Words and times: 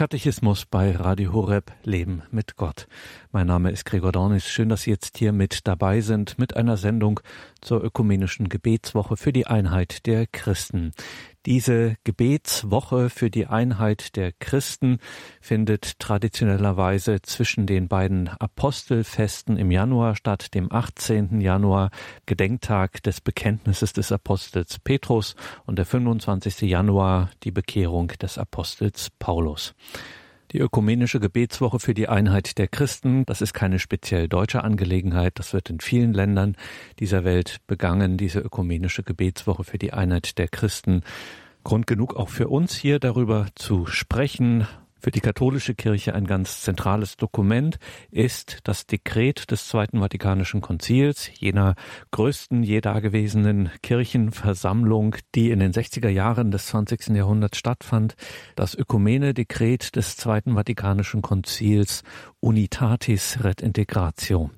Katechismus 0.00 0.64
bei 0.64 0.96
Radio 0.96 1.34
Horeb 1.34 1.72
Leben 1.84 2.22
mit 2.30 2.56
Gott. 2.56 2.88
Mein 3.32 3.46
Name 3.46 3.70
ist 3.70 3.84
Gregor 3.84 4.12
Dornis. 4.12 4.48
Schön, 4.48 4.70
dass 4.70 4.80
Sie 4.80 4.90
jetzt 4.90 5.18
hier 5.18 5.30
mit 5.30 5.66
dabei 5.68 6.00
sind 6.00 6.38
mit 6.38 6.56
einer 6.56 6.78
Sendung 6.78 7.20
zur 7.60 7.84
ökumenischen 7.84 8.48
Gebetswoche 8.48 9.18
für 9.18 9.30
die 9.30 9.46
Einheit 9.46 10.06
der 10.06 10.26
Christen. 10.26 10.92
Diese 11.46 11.96
Gebetswoche 12.04 13.08
für 13.08 13.30
die 13.30 13.46
Einheit 13.46 14.14
der 14.16 14.30
Christen 14.30 14.98
findet 15.40 15.98
traditionellerweise 15.98 17.22
zwischen 17.22 17.66
den 17.66 17.88
beiden 17.88 18.28
Apostelfesten 18.28 19.56
im 19.56 19.70
Januar 19.70 20.16
statt, 20.16 20.52
dem 20.52 20.70
18. 20.70 21.40
Januar, 21.40 21.90
Gedenktag 22.26 23.02
des 23.04 23.22
Bekenntnisses 23.22 23.94
des 23.94 24.12
Apostels 24.12 24.78
Petrus 24.80 25.34
und 25.64 25.76
der 25.76 25.86
25. 25.86 26.60
Januar, 26.60 27.30
die 27.42 27.52
Bekehrung 27.52 28.08
des 28.08 28.36
Apostels 28.36 29.08
Paulus. 29.18 29.74
Die 30.52 30.58
ökumenische 30.58 31.20
Gebetswoche 31.20 31.78
für 31.78 31.94
die 31.94 32.08
Einheit 32.08 32.58
der 32.58 32.66
Christen, 32.66 33.24
das 33.24 33.40
ist 33.40 33.54
keine 33.54 33.78
speziell 33.78 34.26
deutsche 34.26 34.64
Angelegenheit, 34.64 35.38
das 35.38 35.52
wird 35.52 35.70
in 35.70 35.78
vielen 35.78 36.12
Ländern 36.12 36.56
dieser 36.98 37.22
Welt 37.22 37.58
begangen, 37.68 38.16
diese 38.16 38.40
ökumenische 38.40 39.04
Gebetswoche 39.04 39.62
für 39.62 39.78
die 39.78 39.92
Einheit 39.92 40.38
der 40.38 40.48
Christen. 40.48 41.02
Grund 41.62 41.86
genug 41.86 42.16
auch 42.16 42.30
für 42.30 42.48
uns 42.48 42.74
hier 42.74 42.98
darüber 42.98 43.46
zu 43.54 43.86
sprechen, 43.86 44.66
für 45.00 45.10
die 45.10 45.20
katholische 45.20 45.74
Kirche 45.74 46.14
ein 46.14 46.26
ganz 46.26 46.60
zentrales 46.60 47.16
Dokument 47.16 47.78
ist 48.10 48.58
das 48.64 48.86
Dekret 48.86 49.50
des 49.50 49.66
Zweiten 49.66 50.00
Vatikanischen 50.00 50.60
Konzils, 50.60 51.30
jener 51.38 51.74
größten 52.10 52.62
je 52.62 52.80
dagewesenen 52.80 53.70
Kirchenversammlung, 53.82 55.16
die 55.34 55.50
in 55.50 55.60
den 55.60 55.72
60er 55.72 56.08
Jahren 56.08 56.50
des 56.50 56.66
20. 56.66 57.08
Jahrhunderts 57.08 57.58
stattfand, 57.58 58.14
das 58.56 58.74
Ökumene-Dekret 58.74 59.96
des 59.96 60.16
Zweiten 60.16 60.54
Vatikanischen 60.54 61.22
Konzils 61.22 62.02
Unitatis 62.40 63.42
Ret 63.42 63.62
Integratio. 63.62 64.50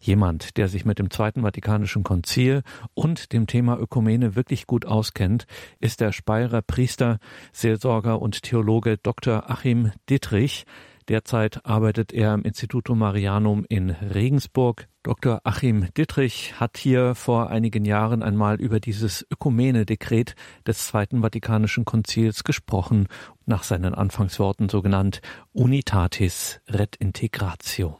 Jemand, 0.00 0.56
der 0.56 0.68
sich 0.68 0.84
mit 0.84 0.98
dem 0.98 1.10
Zweiten 1.10 1.42
Vatikanischen 1.42 2.02
Konzil 2.02 2.62
und 2.94 3.32
dem 3.32 3.46
Thema 3.46 3.78
Ökumene 3.78 4.36
wirklich 4.36 4.66
gut 4.66 4.86
auskennt, 4.86 5.46
ist 5.80 6.00
der 6.00 6.12
Speyerer 6.12 6.62
Priester, 6.62 7.18
Seelsorger 7.52 8.20
und 8.20 8.42
Theologe 8.42 8.98
Dr. 8.98 9.50
Achim 9.50 9.92
Dittrich. 10.08 10.64
Derzeit 11.08 11.66
arbeitet 11.66 12.12
er 12.14 12.32
im 12.32 12.42
Institutum 12.42 12.98
Marianum 12.98 13.66
in 13.68 13.90
Regensburg. 13.90 14.88
Dr. 15.02 15.40
Achim 15.44 15.88
Dittrich 15.94 16.58
hat 16.58 16.78
hier 16.78 17.14
vor 17.14 17.50
einigen 17.50 17.84
Jahren 17.84 18.22
einmal 18.22 18.58
über 18.58 18.80
dieses 18.80 19.26
Ökumene-Dekret 19.30 20.34
des 20.66 20.86
Zweiten 20.86 21.20
Vatikanischen 21.20 21.84
Konzils 21.84 22.42
gesprochen, 22.42 23.08
nach 23.44 23.64
seinen 23.64 23.94
Anfangsworten 23.94 24.70
so 24.70 24.80
genannt 24.80 25.20
Unitatis 25.52 26.60
Ret 26.68 26.96
Integratio. 26.96 27.98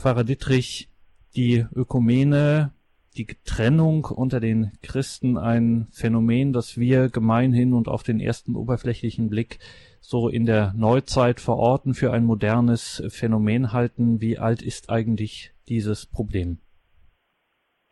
Pfarrer 0.00 0.24
Dittrich, 0.24 0.88
die 1.36 1.66
Ökumene, 1.76 2.72
die 3.18 3.26
Trennung 3.44 4.06
unter 4.06 4.40
den 4.40 4.72
Christen 4.82 5.36
ein 5.36 5.88
Phänomen, 5.92 6.54
das 6.54 6.78
wir 6.78 7.10
gemeinhin 7.10 7.74
und 7.74 7.86
auf 7.86 8.02
den 8.02 8.18
ersten 8.18 8.56
oberflächlichen 8.56 9.28
Blick 9.28 9.58
so 10.00 10.30
in 10.30 10.46
der 10.46 10.72
Neuzeit 10.74 11.38
verorten, 11.38 11.92
für 11.92 12.12
ein 12.12 12.24
modernes 12.24 13.04
Phänomen 13.10 13.74
halten. 13.74 14.22
Wie 14.22 14.38
alt 14.38 14.62
ist 14.62 14.88
eigentlich 14.88 15.52
dieses 15.68 16.06
Problem? 16.06 16.56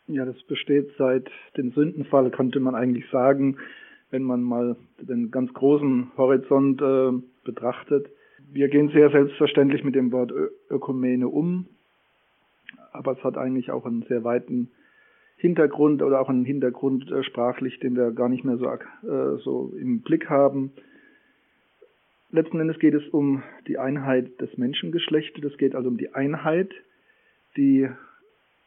Ja, 0.06 0.24
das 0.24 0.42
besteht 0.44 0.88
seit 0.96 1.28
dem 1.58 1.72
Sündenfall, 1.72 2.30
könnte 2.30 2.58
man 2.58 2.74
eigentlich 2.74 3.04
sagen, 3.12 3.58
wenn 4.10 4.22
man 4.22 4.42
mal 4.42 4.76
den 4.98 5.30
ganz 5.30 5.52
großen 5.52 6.12
Horizont 6.16 6.80
äh, 6.80 7.10
betrachtet. 7.44 8.06
Wir 8.50 8.68
gehen 8.68 8.88
sehr 8.94 9.10
selbstverständlich 9.10 9.84
mit 9.84 9.94
dem 9.94 10.10
Wort 10.10 10.32
Ö 10.32 10.48
Ökumene 10.70 11.28
um 11.28 11.66
aber 12.98 13.12
es 13.12 13.24
hat 13.24 13.38
eigentlich 13.38 13.70
auch 13.70 13.86
einen 13.86 14.02
sehr 14.02 14.24
weiten 14.24 14.70
Hintergrund 15.36 16.02
oder 16.02 16.20
auch 16.20 16.28
einen 16.28 16.44
Hintergrund 16.44 17.10
äh, 17.10 17.22
sprachlich, 17.22 17.78
den 17.78 17.96
wir 17.96 18.10
gar 18.10 18.28
nicht 18.28 18.44
mehr 18.44 18.56
so, 18.56 18.66
äh, 18.66 19.38
so 19.38 19.72
im 19.78 20.00
Blick 20.02 20.28
haben. 20.28 20.72
Letzten 22.30 22.60
Endes 22.60 22.78
geht 22.78 22.94
es 22.94 23.08
um 23.08 23.42
die 23.68 23.78
Einheit 23.78 24.40
des 24.40 24.58
Menschengeschlechtes. 24.58 25.52
Es 25.52 25.56
geht 25.56 25.74
also 25.74 25.88
um 25.88 25.96
die 25.96 26.14
Einheit, 26.14 26.70
die 27.56 27.88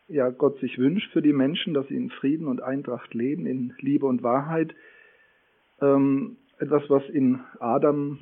ja 0.08 0.30
Gott 0.30 0.60
sich 0.60 0.78
wünscht 0.78 1.12
für 1.12 1.22
die 1.22 1.34
Menschen, 1.34 1.74
dass 1.74 1.88
sie 1.88 1.96
in 1.96 2.10
Frieden 2.10 2.48
und 2.48 2.64
Eintracht 2.64 3.14
leben, 3.14 3.46
in 3.46 3.74
Liebe 3.80 4.06
und 4.06 4.24
Wahrheit. 4.24 4.74
Ähm, 5.82 6.38
etwas, 6.58 6.84
was 6.90 7.08
in 7.10 7.42
Adam 7.60 8.20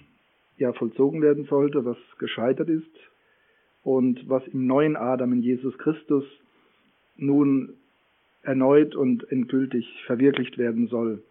ja 0.57 0.73
vollzogen 0.73 1.21
werden 1.21 1.45
sollte, 1.45 1.85
was 1.85 1.97
gescheitert 2.17 2.69
ist, 2.69 2.91
und 3.83 4.27
was 4.29 4.45
im 4.47 4.67
neuen 4.67 4.95
Adam 4.95 5.33
in 5.33 5.41
Jesus 5.41 5.77
Christus 5.77 6.23
nun 7.17 7.73
erneut 8.43 8.95
und 8.95 9.29
endgültig 9.31 9.85
verwirklicht 10.05 10.57
werden 10.57 10.87
soll. 10.87 11.23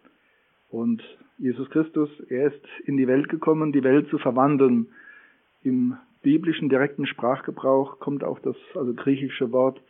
Und 0.71 1.03
Jesus 1.39 1.69
Christus, 1.71 2.11
er 2.29 2.49
ist 2.49 2.65
in 2.85 2.97
die 2.97 3.07
Welt 3.07 3.29
gekommen, 3.29 3.73
die 3.73 3.85
Welt 3.85 4.09
zu 4.09 4.19
verwandeln. 4.19 4.89
Im 5.63 5.97
biblischen 6.23 6.69
direkten 6.69 7.07
Sprachgebrauch 7.07 8.01
kommt 8.01 8.25
auch 8.25 8.39
das 8.41 8.57
also 8.75 8.93
griechische 8.93 9.53
Wort 9.53 9.81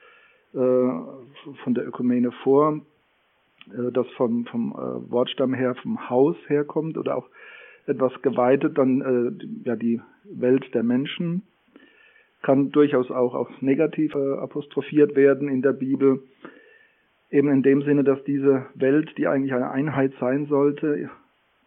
äh, 0.54 0.58
von 0.58 1.74
der 1.74 1.86
Ökumene 1.86 2.32
vor, 2.42 2.80
äh, 3.70 3.92
das 3.92 4.06
vom, 4.16 4.46
vom 4.46 4.72
äh, 4.72 5.10
Wortstamm 5.10 5.54
her 5.54 5.74
vom 5.76 6.08
Haus 6.08 6.36
herkommt 6.46 6.96
oder 6.96 7.16
auch 7.16 7.28
etwas 7.86 8.12
geweitet 8.22 8.76
dann 8.76 9.00
äh, 9.00 9.68
ja 9.68 9.74
die 9.74 10.00
Welt 10.24 10.74
der 10.74 10.82
Menschen 10.82 11.42
kann 12.42 12.70
durchaus 12.70 13.10
auch 13.10 13.34
aufs 13.34 13.60
Negative 13.60 14.38
apostrophiert 14.40 15.16
werden 15.16 15.48
in 15.48 15.62
der 15.62 15.72
Bibel. 15.72 16.22
Eben 17.30 17.50
in 17.50 17.62
dem 17.62 17.82
Sinne, 17.82 18.04
dass 18.04 18.22
diese 18.24 18.66
Welt, 18.74 19.12
die 19.18 19.26
eigentlich 19.26 19.52
eine 19.52 19.70
Einheit 19.70 20.12
sein 20.20 20.46
sollte, 20.46 21.10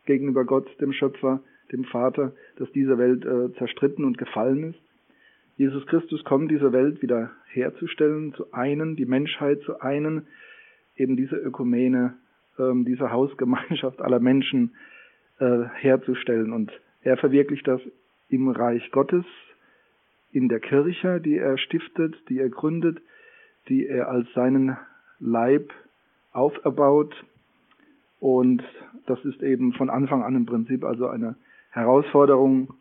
gegenüber 0.06 0.46
Gott, 0.46 0.68
dem 0.82 0.94
Schöpfer, 0.94 1.42
dem 1.72 1.84
Vater, 1.86 2.34
dass 2.58 2.72
diese 2.72 2.98
Welt 2.98 3.26
äh, 3.26 3.54
zerstritten 3.58 4.06
und 4.06 4.18
gefallen 4.18 4.72
ist. 4.72 4.80
Jesus 5.58 5.86
Christus 5.86 6.24
kommt, 6.24 6.50
diese 6.50 6.74
Welt 6.74 7.02
wieder 7.02 7.32
herzustellen, 7.48 8.34
zu 8.34 8.52
einen, 8.52 8.96
die 8.96 9.06
Menschheit 9.06 9.62
zu 9.62 9.80
einen, 9.80 10.26
eben 10.96 11.16
diese 11.16 11.36
Ökumene, 11.36 12.16
ähm, 12.58 12.86
diese 12.86 13.12
Hausgemeinschaft 13.12 14.02
aller 14.02 14.20
Menschen 14.20 14.76
äh, 15.40 15.64
herzustellen. 15.76 16.52
Und 16.52 16.72
er 17.03 17.18
verwirklicht 17.18 17.68
das 17.68 17.82
im 18.30 18.50
Reich 18.50 18.90
Gottes, 18.92 19.26
in 20.31 20.50
der 20.50 20.59
Kirche, 20.59 21.19
die 21.19 21.38
er 21.38 21.58
stiftet, 21.58 22.16
die 22.30 22.40
er 22.40 22.50
gründet, 22.50 23.02
die 23.69 23.88
er 23.88 24.09
als 24.09 24.31
seinen 24.34 24.78
Leib 25.19 25.72
auferbaut. 26.31 27.14
Und 28.19 28.64
das 29.08 29.24
ist 29.25 29.41
eben 29.41 29.74
von 29.74 29.90
Anfang 29.90 30.24
an 30.24 30.36
im 30.36 30.46
Prinzip 30.46 30.84
also 30.84 31.08
eine 31.08 31.36
Herausforderung, 31.72 32.74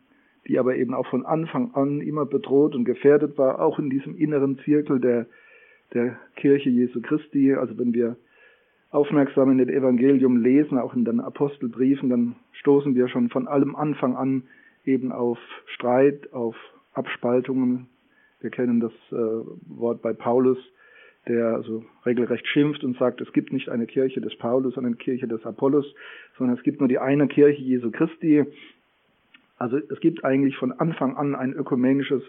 die 0.47 0.59
aber 0.59 0.75
eben 0.75 0.93
auch 0.93 1.07
von 1.07 1.25
Anfang 1.25 1.73
an 1.73 2.01
immer 2.01 2.25
bedroht 2.25 2.75
und 2.75 2.85
gefährdet 2.85 3.37
war, 3.37 3.61
auch 3.61 3.79
in 3.79 3.89
diesem 3.89 4.15
inneren 4.15 4.57
Zirkel 4.59 4.99
der, 4.99 5.27
der 5.93 6.17
Kirche 6.35 6.69
Jesu 6.69 7.01
Christi. 7.01 7.53
Also 7.53 7.77
wenn 7.77 7.93
wir 7.93 8.17
aufmerksam 8.91 9.51
in 9.51 9.57
dem 9.57 9.69
Evangelium 9.69 10.37
lesen, 10.37 10.77
auch 10.77 10.93
in 10.93 11.05
den 11.05 11.19
Apostelbriefen, 11.19 12.09
dann 12.09 12.35
stoßen 12.53 12.95
wir 12.95 13.07
schon 13.07 13.29
von 13.29 13.47
allem 13.47 13.75
Anfang 13.75 14.15
an 14.15 14.43
eben 14.85 15.11
auf 15.11 15.37
Streit, 15.67 16.33
auf 16.33 16.55
Abspaltungen. 16.93 17.87
Wir 18.41 18.49
kennen 18.49 18.79
das 18.79 18.91
äh, 19.11 19.15
Wort 19.67 20.01
bei 20.01 20.13
Paulus, 20.13 20.57
der 21.27 21.53
also 21.53 21.85
regelrecht 22.05 22.47
schimpft 22.47 22.83
und 22.83 22.97
sagt, 22.97 23.21
es 23.21 23.31
gibt 23.33 23.53
nicht 23.53 23.69
eine 23.69 23.85
Kirche 23.85 24.21
des 24.21 24.35
Paulus, 24.37 24.73
sondern 24.73 24.93
eine 24.93 24.97
Kirche 24.97 25.27
des 25.27 25.45
Apollos, 25.45 25.85
sondern 26.37 26.57
es 26.57 26.63
gibt 26.63 26.79
nur 26.79 26.89
die 26.89 26.99
eine 26.99 27.27
Kirche 27.27 27.61
Jesu 27.61 27.91
Christi. 27.91 28.43
Also 29.57 29.77
es 29.77 29.99
gibt 29.99 30.25
eigentlich 30.25 30.57
von 30.57 30.71
Anfang 30.71 31.15
an 31.17 31.35
ein 31.35 31.53
ökumenisches 31.53 32.23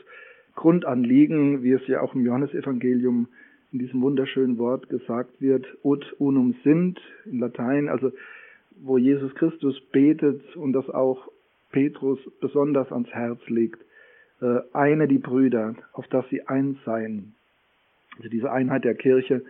Grundanliegen, 0.55 1.63
wie 1.63 1.73
es 1.73 1.87
ja 1.87 2.03
auch 2.03 2.15
im 2.15 2.27
Johannesevangelium 2.27 3.29
in 3.73 3.79
diesem 3.79 4.03
wunderschönen 4.03 4.59
Wort 4.59 4.91
gesagt 4.91 5.41
wird, 5.41 5.67
ut 5.83 6.15
unum 6.19 6.55
sind 6.63 7.01
in 7.25 7.39
Latein, 7.39 7.89
also 7.89 8.13
wo 8.83 8.99
Jesus 8.99 9.35
Christus 9.35 9.81
betet 9.93 10.57
und 10.57 10.75
das 10.75 10.91
auch 10.91 11.29
Petrus 11.71 12.19
besonders 12.43 12.93
ans 12.93 13.09
Herz 13.09 13.41
legt 13.49 13.83
eine 14.73 15.09
die 15.09 15.19
Brüder, 15.19 15.75
auf 15.93 16.07
dass 16.09 16.29
sie 16.29 16.47
eins 16.49 16.79
seien. 16.85 17.35
Also 18.17 18.29
diese 18.29 18.51
Einheit 18.51 18.85
der 18.85 18.95
Kirche 18.95 19.43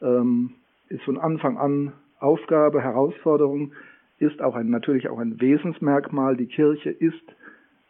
ähm, 0.00 0.54
ist 0.88 1.02
von 1.02 1.18
Anfang 1.18 1.58
an 1.58 1.92
Aufgabe, 2.18 2.80
Herausforderung, 2.80 3.72
ist 4.18 4.40
auch 4.40 4.54
ein, 4.54 4.70
natürlich 4.70 5.08
auch 5.08 5.18
ein 5.18 5.40
Wesensmerkmal. 5.40 6.36
Die 6.36 6.46
Kirche 6.46 6.90
ist 6.90 7.22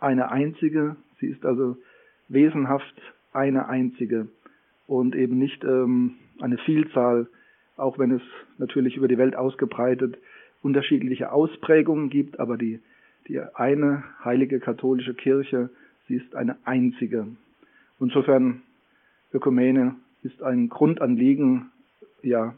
eine 0.01 0.31
einzige, 0.31 0.97
sie 1.21 1.27
ist 1.27 1.45
also 1.45 1.77
wesenhaft 2.29 3.01
eine 3.33 3.69
einzige 3.69 4.29
und 4.87 5.15
eben 5.15 5.39
nicht 5.39 5.63
ähm, 5.63 6.15
eine 6.41 6.59
Vielzahl, 6.59 7.29
auch 7.77 7.99
wenn 7.99 8.11
es 8.11 8.23
natürlich 8.59 8.97
über 8.97 9.09
die 9.09 9.19
Welt 9.19 9.37
ausgebreitet 9.37 10.19
unterschiedliche 10.63 11.31
Ausprägungen 11.31 12.11
gibt, 12.11 12.41
aber 12.41 12.57
die, 12.57 12.81
die 13.29 13.41
eine 13.41 14.03
heilige 14.25 14.59
katholische 14.59 15.15
Kirche, 15.15 15.71
sie 16.09 16.17
ist 16.17 16.35
eine 16.35 16.57
einzige. 16.65 17.27
Insofern 18.01 18.63
Ökumene 19.33 19.97
ist 20.23 20.43
ein 20.43 20.69
Grundanliegen, 20.69 21.71
ja, 22.23 22.55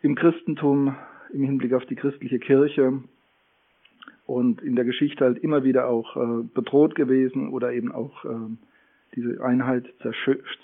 im 0.00 0.14
Christentum, 0.14 0.94
im 1.32 1.44
Hinblick 1.44 1.72
auf 1.72 1.84
die 1.86 1.96
christliche 1.96 2.38
Kirche 2.38 3.02
und 4.26 4.62
in 4.62 4.76
der 4.76 4.84
Geschichte 4.84 5.24
halt 5.24 5.38
immer 5.38 5.64
wieder 5.64 5.88
auch 5.88 6.16
äh, 6.16 6.42
bedroht 6.54 6.94
gewesen 6.94 7.48
oder 7.48 7.72
eben 7.72 7.92
auch 7.92 8.24
äh, 8.24 8.28
diese 9.14 9.42
Einheit 9.42 9.86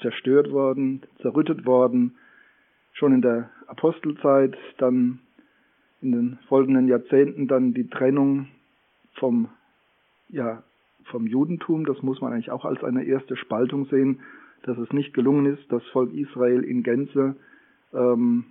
zerstört 0.01 0.53
worden, 0.53 1.03
zerrüttet 1.23 1.65
worden, 1.65 2.17
schon 2.93 3.13
in 3.13 3.23
der 3.23 3.51
Apostelzeit, 3.67 4.57
dann 4.79 5.21
in 6.03 6.13
den 6.13 6.39
folgenden 6.49 6.87
Jahrzehnten 6.87 7.49
dann 7.49 7.73
die 7.73 7.89
Trennung 7.89 8.49
vom, 9.15 9.49
ja, 10.29 10.63
vom 11.05 11.27
Judentum, 11.27 11.85
das 11.87 12.03
muss 12.03 12.21
man 12.21 12.33
eigentlich 12.33 12.51
auch 12.51 12.65
als 12.65 12.83
eine 12.83 13.05
erste 13.05 13.37
Spaltung 13.37 13.87
sehen, 13.87 14.21
dass 14.63 14.79
es 14.79 14.93
nicht 14.93 15.15
gelungen 15.15 15.47
ist, 15.47 15.71
das 15.71 15.85
Volk 15.89 16.13
Israel 16.15 16.63
in 16.65 16.83
Gänze 16.83 17.37
ähm, 17.93 18.45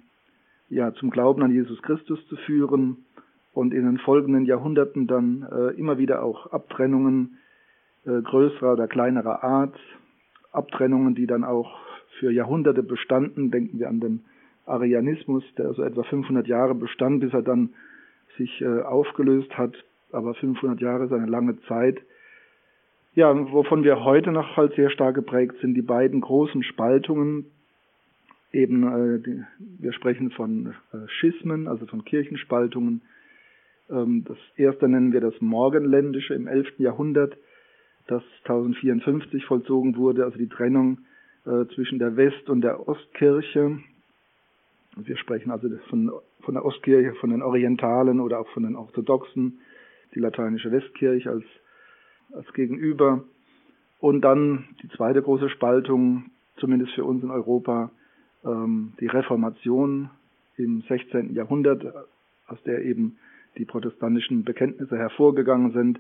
ja, 0.70 0.94
zum 0.94 1.10
Glauben 1.10 1.44
an 1.44 1.52
Jesus 1.52 1.82
Christus 1.82 2.26
zu 2.28 2.36
führen 2.36 3.06
und 3.54 3.74
in 3.74 3.86
den 3.86 3.98
folgenden 4.00 4.46
Jahrhunderten 4.46 5.08
dann 5.08 5.46
äh, 5.52 5.78
immer 5.78 5.98
wieder 5.98 6.24
auch 6.24 6.48
Abtrennungen 6.52 7.38
äh, 8.06 8.22
größerer 8.22 8.74
oder 8.74 8.88
kleinerer 8.88 9.44
Art, 9.44 9.76
Abtrennungen, 10.52 11.16
die 11.16 11.28
dann 11.28 11.44
auch 11.44 11.80
für 12.20 12.32
Jahrhunderte 12.32 12.84
bestanden. 12.84 13.52
Denken 13.52 13.80
wir 13.80 13.90
an 13.90 14.00
den 14.00 14.26
Arianismus, 14.66 15.44
der 15.58 15.74
so 15.74 15.84
etwa 15.84 16.04
500 16.04 16.48
Jahre 16.48 16.76
bestand, 16.76 17.20
bis 17.20 17.34
er 17.34 17.42
dann 17.42 17.70
sich 18.38 18.62
äh, 18.62 18.82
aufgelöst 18.82 19.58
hat. 19.58 19.76
Aber 20.12 20.34
500 20.34 20.80
Jahre 20.82 21.06
ist 21.06 21.14
eine 21.14 21.26
lange 21.28 21.60
Zeit. 21.62 22.00
Ja, 23.16 23.52
wovon 23.52 23.84
wir 23.84 24.04
heute 24.04 24.32
noch 24.32 24.58
halt 24.58 24.74
sehr 24.76 24.90
stark 24.90 25.14
geprägt 25.14 25.56
sind, 25.62 25.76
die 25.76 25.84
beiden 25.84 26.20
großen 26.22 26.64
Spaltungen. 26.64 27.46
Eben, 28.52 28.84
äh, 28.84 29.20
die, 29.20 29.44
wir 29.80 29.94
sprechen 29.94 30.32
von 30.32 30.74
äh, 30.92 31.08
Schismen, 31.08 31.68
also 31.68 31.86
von 31.86 32.06
Kirchenspaltungen. 32.06 33.02
Ähm, 33.90 34.24
das 34.28 34.38
erste 34.56 34.88
nennen 34.88 35.14
wir 35.14 35.22
das 35.22 35.40
Morgenländische 35.42 36.34
im 36.34 36.48
11. 36.48 36.80
Jahrhundert, 36.80 37.38
das 38.08 38.24
1054 38.44 39.46
vollzogen 39.46 39.96
wurde, 39.96 40.26
also 40.26 40.38
die 40.38 40.50
Trennung 40.50 41.00
äh, 41.46 41.66
zwischen 41.76 42.00
der 42.00 42.18
West- 42.18 42.50
und 42.50 42.62
der 42.62 42.88
Ostkirche. 42.88 43.78
Wir 44.96 45.18
sprechen 45.18 45.52
also 45.52 45.70
von, 45.90 46.12
von 46.42 46.54
der 46.56 46.66
Ostkirche, 46.66 47.14
von 47.16 47.30
den 47.30 47.42
Orientalen 47.42 48.20
oder 48.20 48.40
auch 48.40 48.48
von 48.50 48.64
den 48.64 48.76
Orthodoxen, 48.76 49.60
die 50.16 50.20
lateinische 50.20 50.72
Westkirche 50.72 51.30
als, 51.30 51.46
als 52.34 52.52
Gegenüber. 52.54 53.24
Und 54.00 54.22
dann 54.22 54.66
die 54.82 54.90
zweite 54.90 55.22
große 55.22 55.50
Spaltung, 55.50 56.26
zumindest 56.58 56.94
für 56.94 57.06
uns 57.06 57.24
in 57.24 57.32
Europa, 57.32 57.92
ähm, 58.44 58.94
die 59.00 59.08
Reformation 59.08 60.10
im 60.58 60.82
16. 60.88 61.34
Jahrhundert, 61.34 61.86
aus 62.48 62.62
der 62.64 62.84
eben 62.84 63.18
die 63.58 63.66
protestantischen 63.66 64.44
Bekenntnisse 64.44 64.98
hervorgegangen 64.98 65.72
sind. 65.72 66.00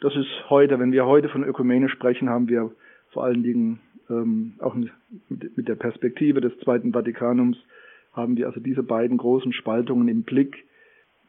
Das 0.00 0.14
ist 0.14 0.28
heute, 0.50 0.78
wenn 0.78 0.92
wir 0.92 1.06
heute 1.06 1.28
von 1.28 1.42
Ökumene 1.42 1.88
sprechen, 1.88 2.28
haben 2.28 2.48
wir 2.48 2.70
vor 3.10 3.24
allen 3.24 3.42
Dingen 3.42 3.80
ähm, 4.10 4.54
auch 4.60 4.74
mit, 4.74 4.92
mit 5.56 5.68
der 5.68 5.74
Perspektive 5.74 6.40
des 6.40 6.58
Zweiten 6.60 6.92
Vatikanums 6.92 7.56
haben 8.12 8.36
wir 8.36 8.46
also 8.46 8.60
diese 8.60 8.82
beiden 8.82 9.18
großen 9.18 9.52
Spaltungen 9.52 10.08
im 10.08 10.22
Blick. 10.22 10.64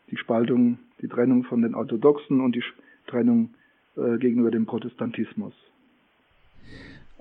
Die 0.10 0.18
Spaltung, 0.18 0.80
die 1.02 1.10
Trennung 1.10 1.44
von 1.44 1.62
den 1.62 1.76
Orthodoxen 1.76 2.40
und 2.40 2.56
die 2.56 2.64
Trennung 3.08 3.50
äh, 3.98 4.18
gegenüber 4.18 4.52
dem 4.52 4.66
Protestantismus. 4.66 5.54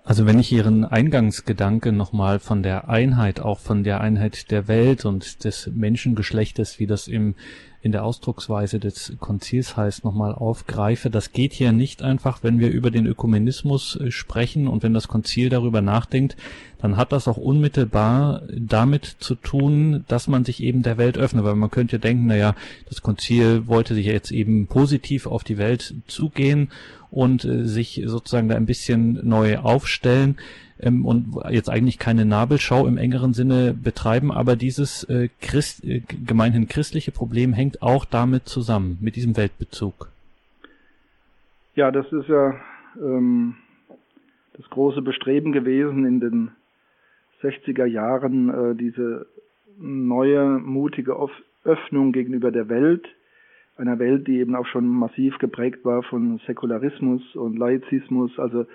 Also 0.05 0.25
wenn 0.25 0.39
ich 0.39 0.53
Ihren 0.53 0.85
Eingangsgedanke 0.85 1.91
nochmal 1.91 2.39
von 2.39 2.63
der 2.63 2.89
Einheit, 2.89 3.41
auch 3.41 3.59
von 3.59 3.83
der 3.83 4.01
Einheit 4.01 4.53
der 4.53 4.69
Welt 4.69 5.05
und 5.05 5.43
des 5.45 5.69
Menschengeschlechtes, 5.75 6.79
wie 6.79 6.87
das 6.87 7.09
im 7.09 7.35
in 7.87 7.93
der 7.93 8.05
Ausdrucksweise 8.05 8.81
des 8.81 9.15
Konzils 9.21 9.77
heißt, 9.77 10.05
nochmal 10.05 10.35
aufgreife. 10.35 11.09
Das 11.09 11.33
geht 11.33 11.53
hier 11.53 11.71
nicht 11.71 12.03
einfach, 12.03 12.43
wenn 12.43 12.59
wir 12.59 12.71
über 12.71 12.91
den 12.91 13.07
Ökumenismus 13.07 13.97
äh, 13.97 14.11
sprechen 14.11 14.67
und 14.67 14.83
wenn 14.83 14.93
das 14.93 15.07
Konzil 15.07 15.49
darüber 15.49 15.81
nachdenkt, 15.83 16.37
dann 16.79 16.97
hat 16.97 17.13
das 17.13 17.29
auch 17.29 17.37
unmittelbar 17.37 18.43
damit 18.53 19.05
zu 19.21 19.37
tun, 19.37 20.05
dass 20.09 20.27
man 20.27 20.45
sich 20.45 20.63
eben 20.63 20.83
der 20.83 20.99
Welt 20.99 21.17
öffnet, 21.17 21.45
weil 21.45 21.55
man 21.55 21.71
könnte 21.71 22.01
denken, 22.01 22.27
naja, 22.27 22.57
das 22.89 23.03
Konzil 23.03 23.69
wollte 23.69 23.95
sich 23.95 24.07
jetzt 24.07 24.33
eben 24.33 24.67
positiv 24.67 25.27
auf 25.27 25.45
die 25.45 25.57
Welt 25.57 25.95
zugehen 26.09 26.73
und 27.13 27.45
äh, 27.45 27.65
sich 27.67 28.03
sozusagen 28.05 28.49
da 28.49 28.57
ein 28.57 28.67
bisschen 28.67 29.21
neu 29.23 29.59
aufstellen 29.59 30.37
ähm, 30.81 31.05
und 31.05 31.35
jetzt 31.51 31.71
eigentlich 31.71 31.99
keine 31.99 32.25
Nabelschau 32.25 32.87
im 32.87 32.99
engeren 32.99 33.33
Sinne 33.33 33.75
betreiben, 33.75 34.31
aber 34.33 34.57
dieses 34.57 35.05
äh, 35.05 35.29
Christ, 35.41 35.85
äh, 35.85 36.01
gemeinhin 36.01 36.69
christliche 36.69 37.13
Problem 37.13 37.53
hängt 37.53 37.83
auch 37.83 38.05
damit 38.05 38.47
zusammen, 38.47 38.99
mit 39.01 39.17
diesem 39.17 39.37
Weltbezug. 39.37 40.11
Ja, 41.75 41.91
das 41.91 42.11
ist 42.13 42.29
ja 42.29 42.55
ähm, 43.01 43.57
das 44.55 44.69
große 44.71 45.03
Bestreben 45.03 45.53
gewesen 45.53 46.07
in 46.07 46.21
den 46.21 46.51
60er 47.43 47.85
Jahren, 47.85 48.49
äh, 48.49 48.75
diese 48.75 49.27
neue, 49.79 50.59
mutige 50.59 51.17
Öffnung 51.65 52.13
gegenüber 52.13 52.51
der 52.51 52.69
Welt, 52.69 53.07
einer 53.77 53.99
Welt, 53.99 54.27
die 54.27 54.39
eben 54.39 54.57
auch 54.57 54.67
schon 54.67 54.89
massiv 54.89 55.39
geprägt 55.39 55.85
war 55.85 56.03
von 56.03 56.41
Säkularismus 56.47 57.37
und 57.37 57.59
Laizismus, 57.59 58.39
also 58.39 58.67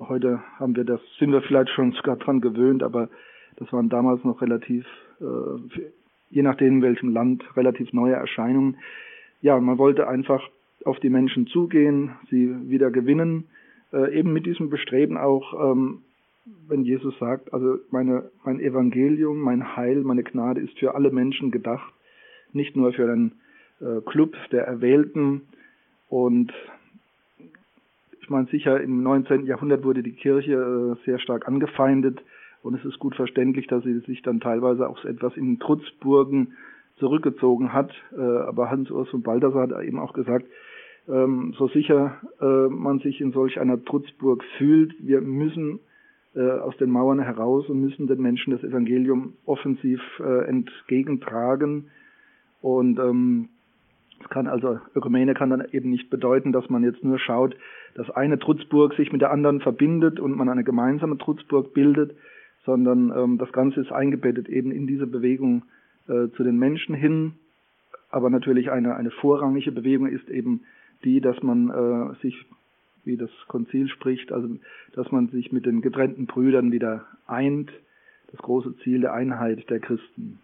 heute 0.00 0.42
haben 0.58 0.74
wir 0.74 0.84
das, 0.84 1.00
sind 1.18 1.32
wir 1.32 1.42
vielleicht 1.42 1.70
schon 1.70 1.92
sogar 1.92 2.16
dran 2.16 2.40
gewöhnt, 2.40 2.82
aber 2.82 3.08
das 3.56 3.72
waren 3.72 3.88
damals 3.88 4.24
noch 4.24 4.40
relativ, 4.40 4.86
äh, 5.20 5.80
je 6.30 6.42
nachdem 6.42 6.76
in 6.76 6.82
welchem 6.82 7.10
Land, 7.10 7.44
relativ 7.56 7.92
neue 7.92 8.14
Erscheinungen. 8.14 8.76
Ja, 9.40 9.58
man 9.60 9.78
wollte 9.78 10.08
einfach 10.08 10.42
auf 10.84 10.98
die 11.00 11.10
Menschen 11.10 11.46
zugehen, 11.46 12.12
sie 12.30 12.68
wieder 12.68 12.90
gewinnen, 12.90 13.44
äh, 13.92 14.18
eben 14.18 14.32
mit 14.32 14.46
diesem 14.46 14.70
Bestreben 14.70 15.16
auch, 15.16 15.72
ähm, 15.72 16.02
wenn 16.66 16.84
Jesus 16.84 17.18
sagt, 17.18 17.52
also 17.52 17.78
meine, 17.90 18.30
mein 18.44 18.60
Evangelium, 18.60 19.38
mein 19.38 19.76
Heil, 19.76 20.02
meine 20.02 20.22
Gnade 20.22 20.60
ist 20.60 20.78
für 20.78 20.94
alle 20.94 21.10
Menschen 21.10 21.50
gedacht, 21.50 21.92
nicht 22.52 22.76
nur 22.76 22.92
für 22.92 23.30
äh, 23.80 24.00
Club 24.06 24.34
der 24.50 24.66
Erwählten. 24.66 25.42
Und 26.08 26.52
ich 28.28 28.30
meine, 28.30 28.46
sicher 28.48 28.78
im 28.78 29.02
19. 29.02 29.46
Jahrhundert 29.46 29.84
wurde 29.84 30.02
die 30.02 30.12
Kirche 30.12 30.52
äh, 30.52 31.06
sehr 31.06 31.18
stark 31.18 31.48
angefeindet 31.48 32.22
und 32.62 32.74
es 32.74 32.84
ist 32.84 32.98
gut 32.98 33.14
verständlich, 33.16 33.68
dass 33.68 33.82
sie 33.84 34.00
sich 34.00 34.20
dann 34.20 34.38
teilweise 34.38 34.86
auch 34.86 35.02
etwas 35.06 35.34
in 35.38 35.58
Trutzburgen 35.58 36.52
zurückgezogen 36.98 37.72
hat. 37.72 37.90
Äh, 38.14 38.20
aber 38.20 38.70
Hans-Urs 38.70 39.08
von 39.08 39.22
Balthasar 39.22 39.62
hat 39.62 39.82
eben 39.82 39.98
auch 39.98 40.12
gesagt, 40.12 40.44
ähm, 41.08 41.54
so 41.56 41.68
sicher 41.68 42.18
äh, 42.38 42.68
man 42.68 42.98
sich 42.98 43.22
in 43.22 43.32
solch 43.32 43.58
einer 43.60 43.82
Trutzburg 43.82 44.44
fühlt, 44.58 44.94
wir 45.00 45.22
müssen 45.22 45.80
aus 46.34 46.76
den 46.76 46.90
Mauern 46.90 47.18
heraus 47.18 47.68
und 47.68 47.80
müssen 47.80 48.06
den 48.06 48.20
Menschen 48.20 48.52
das 48.52 48.62
Evangelium 48.62 49.32
offensiv 49.44 50.00
entgegentragen. 50.20 51.90
Und 52.60 53.00
ähm, 53.00 53.48
es 54.20 54.28
kann 54.30 54.46
also, 54.46 54.80
Ökumene 54.94 55.34
kann 55.34 55.50
dann 55.50 55.64
eben 55.72 55.90
nicht 55.90 56.10
bedeuten, 56.10 56.52
dass 56.52 56.68
man 56.68 56.82
jetzt 56.82 57.04
nur 57.04 57.18
schaut, 57.18 57.56
dass 57.94 58.10
eine 58.10 58.38
Trutzburg 58.38 58.94
sich 58.94 59.12
mit 59.12 59.20
der 59.20 59.30
anderen 59.30 59.60
verbindet 59.60 60.20
und 60.20 60.36
man 60.36 60.48
eine 60.48 60.64
gemeinsame 60.64 61.18
Trutzburg 61.18 61.72
bildet, 61.74 62.16
sondern 62.64 63.12
ähm, 63.16 63.38
das 63.38 63.52
Ganze 63.52 63.80
ist 63.80 63.92
eingebettet 63.92 64.48
eben 64.48 64.70
in 64.70 64.86
diese 64.86 65.06
Bewegung 65.06 65.62
äh, 66.08 66.28
zu 66.36 66.42
den 66.42 66.58
Menschen 66.58 66.94
hin. 66.94 67.34
Aber 68.10 68.30
natürlich 68.30 68.70
eine, 68.70 68.96
eine 68.96 69.10
vorrangige 69.10 69.72
Bewegung 69.72 70.08
ist 70.08 70.28
eben 70.28 70.62
die, 71.04 71.20
dass 71.20 71.42
man 71.42 71.70
äh, 71.70 72.20
sich, 72.22 72.46
wie 73.04 73.16
das 73.16 73.30
Konzil 73.46 73.88
spricht, 73.88 74.32
also 74.32 74.48
dass 74.94 75.10
man 75.12 75.28
sich 75.28 75.52
mit 75.52 75.66
den 75.66 75.80
getrennten 75.80 76.26
Brüdern 76.26 76.72
wieder 76.72 77.06
eint, 77.26 77.70
das 78.30 78.40
große 78.40 78.76
Ziel 78.78 79.00
der 79.00 79.14
Einheit 79.14 79.68
der 79.70 79.80
Christen. 79.80 80.40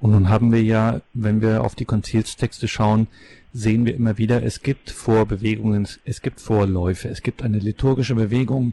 Und 0.00 0.12
nun 0.12 0.28
haben 0.28 0.52
wir 0.52 0.62
ja, 0.62 1.00
wenn 1.12 1.42
wir 1.42 1.62
auf 1.62 1.74
die 1.74 1.84
Konzilstexte 1.84 2.68
schauen, 2.68 3.06
sehen 3.52 3.84
wir 3.84 3.94
immer 3.94 4.16
wieder, 4.18 4.42
es 4.42 4.62
gibt 4.62 4.90
Vorbewegungen, 4.90 5.86
es 6.04 6.22
gibt 6.22 6.40
Vorläufe, 6.40 7.08
es 7.08 7.22
gibt 7.22 7.42
eine 7.42 7.58
liturgische 7.58 8.14
Bewegung, 8.14 8.72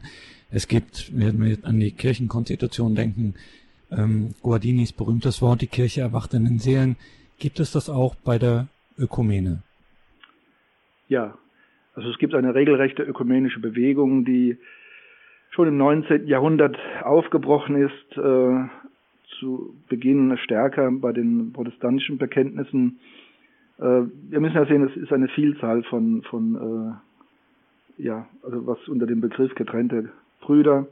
es 0.50 0.68
gibt, 0.68 1.10
wenn 1.14 1.42
wir 1.42 1.58
an 1.64 1.80
die 1.80 1.90
Kirchenkonstitution 1.90 2.94
denken, 2.94 3.34
ähm, 3.90 4.34
Guardinis 4.42 4.92
berühmtes 4.92 5.42
Wort, 5.42 5.60
die 5.60 5.66
Kirche 5.66 6.00
erwacht 6.00 6.32
in 6.34 6.44
den 6.44 6.58
Seelen, 6.58 6.96
gibt 7.38 7.60
es 7.60 7.72
das 7.72 7.90
auch 7.90 8.14
bei 8.14 8.38
der 8.38 8.68
Ökumene? 8.98 9.62
Ja, 11.08 11.36
also 11.94 12.10
es 12.10 12.18
gibt 12.18 12.34
eine 12.34 12.54
regelrechte 12.54 13.02
ökumenische 13.02 13.60
Bewegung, 13.60 14.24
die 14.24 14.58
schon 15.50 15.68
im 15.68 15.76
19. 15.78 16.26
Jahrhundert 16.26 16.76
aufgebrochen 17.02 17.76
ist, 17.76 18.16
äh, 18.16 18.68
zu 19.38 19.74
Beginn 19.88 20.36
stärker 20.38 20.90
bei 20.90 21.12
den 21.12 21.52
protestantischen 21.52 22.18
Bekenntnissen. 22.18 22.98
Äh, 23.78 24.02
wir 24.30 24.40
müssen 24.40 24.56
ja 24.56 24.66
sehen, 24.66 24.82
es 24.84 24.96
ist 24.96 25.12
eine 25.12 25.28
Vielzahl 25.28 25.82
von, 25.84 26.22
von 26.22 27.00
äh, 27.98 28.02
ja, 28.02 28.26
also 28.42 28.66
was 28.66 28.88
unter 28.88 29.06
dem 29.06 29.20
Begriff 29.20 29.54
getrennte 29.54 30.10
Brüder 30.40 30.86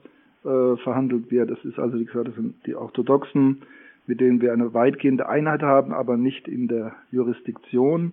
äh, 0.44 0.76
verhandelt 0.78 1.30
wird. 1.30 1.50
Das 1.50 1.64
ist 1.64 1.78
also, 1.78 1.98
wie 1.98 2.04
gesagt, 2.04 2.28
das 2.28 2.34
sind 2.34 2.54
die 2.66 2.74
Orthodoxen, 2.74 3.62
mit 4.06 4.20
denen 4.20 4.40
wir 4.40 4.52
eine 4.52 4.74
weitgehende 4.74 5.28
Einheit 5.28 5.62
haben, 5.62 5.92
aber 5.92 6.16
nicht 6.16 6.48
in 6.48 6.68
der 6.68 6.94
Jurisdiktion. 7.10 8.12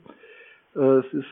Äh, 0.75 0.80
es 0.80 1.13
ist 1.13 1.27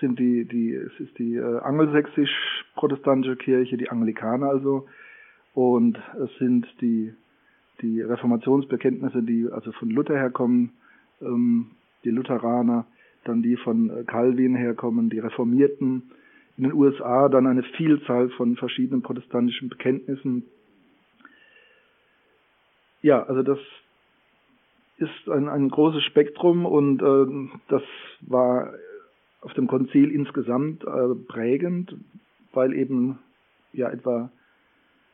sind 0.00 0.18
die, 0.18 0.44
die, 0.44 0.74
es 0.74 0.92
ist 1.00 1.18
die 1.18 1.36
äh, 1.36 1.58
angelsächsisch-protestantische 1.60 3.36
Kirche, 3.36 3.76
die 3.76 3.90
Anglikaner 3.90 4.48
also, 4.48 4.86
und 5.54 5.98
es 6.22 6.30
sind 6.38 6.66
die, 6.80 7.14
die 7.82 8.00
Reformationsbekenntnisse, 8.00 9.22
die 9.22 9.48
also 9.50 9.72
von 9.72 9.90
Luther 9.90 10.14
herkommen, 10.14 10.72
ähm, 11.20 11.72
die 12.04 12.10
Lutheraner, 12.10 12.86
dann 13.24 13.42
die 13.42 13.56
von 13.56 13.90
äh, 13.90 14.04
Calvin 14.04 14.54
herkommen, 14.54 15.10
die 15.10 15.18
Reformierten, 15.18 16.02
in 16.56 16.64
den 16.64 16.72
USA 16.72 17.28
dann 17.28 17.46
eine 17.46 17.62
Vielzahl 17.62 18.30
von 18.30 18.56
verschiedenen 18.56 19.02
protestantischen 19.02 19.68
Bekenntnissen. 19.68 20.44
Ja, 23.02 23.22
also 23.24 23.42
das 23.42 23.58
ist 24.96 25.28
ein, 25.28 25.48
ein 25.48 25.68
großes 25.68 26.02
Spektrum 26.04 26.64
und 26.64 27.02
äh, 27.02 27.58
das 27.68 27.82
war 28.22 28.72
auf 29.42 29.52
dem 29.52 29.66
Konzil 29.66 30.10
insgesamt 30.10 30.82
äh, 30.84 31.14
prägend, 31.28 31.94
weil 32.52 32.72
eben 32.72 33.18
ja 33.72 33.90
etwa 33.90 34.30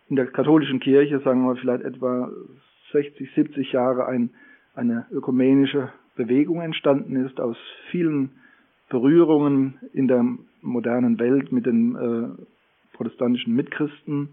in 0.09 0.17
der 0.17 0.27
katholischen 0.27 0.81
Kirche, 0.81 1.21
sagen 1.21 1.45
wir 1.45 1.57
vielleicht 1.57 1.85
etwa 1.85 2.31
60, 2.93 3.31
70 3.35 3.73
Jahre 3.73 4.07
ein, 4.07 4.31
eine 4.75 5.07
ökumenische 5.11 5.91
Bewegung 6.17 6.61
entstanden 6.61 7.17
ist 7.25 7.41
aus 7.41 7.57
vielen 7.91 8.31
Berührungen 8.91 9.79
in 9.95 10.09
der 10.09 10.25
modernen 10.61 11.19
Welt 11.19 11.51
mit 11.53 11.65
den 11.65 11.97
äh, 11.97 12.97
protestantischen 12.97 13.55
Mitchristen. 13.55 14.29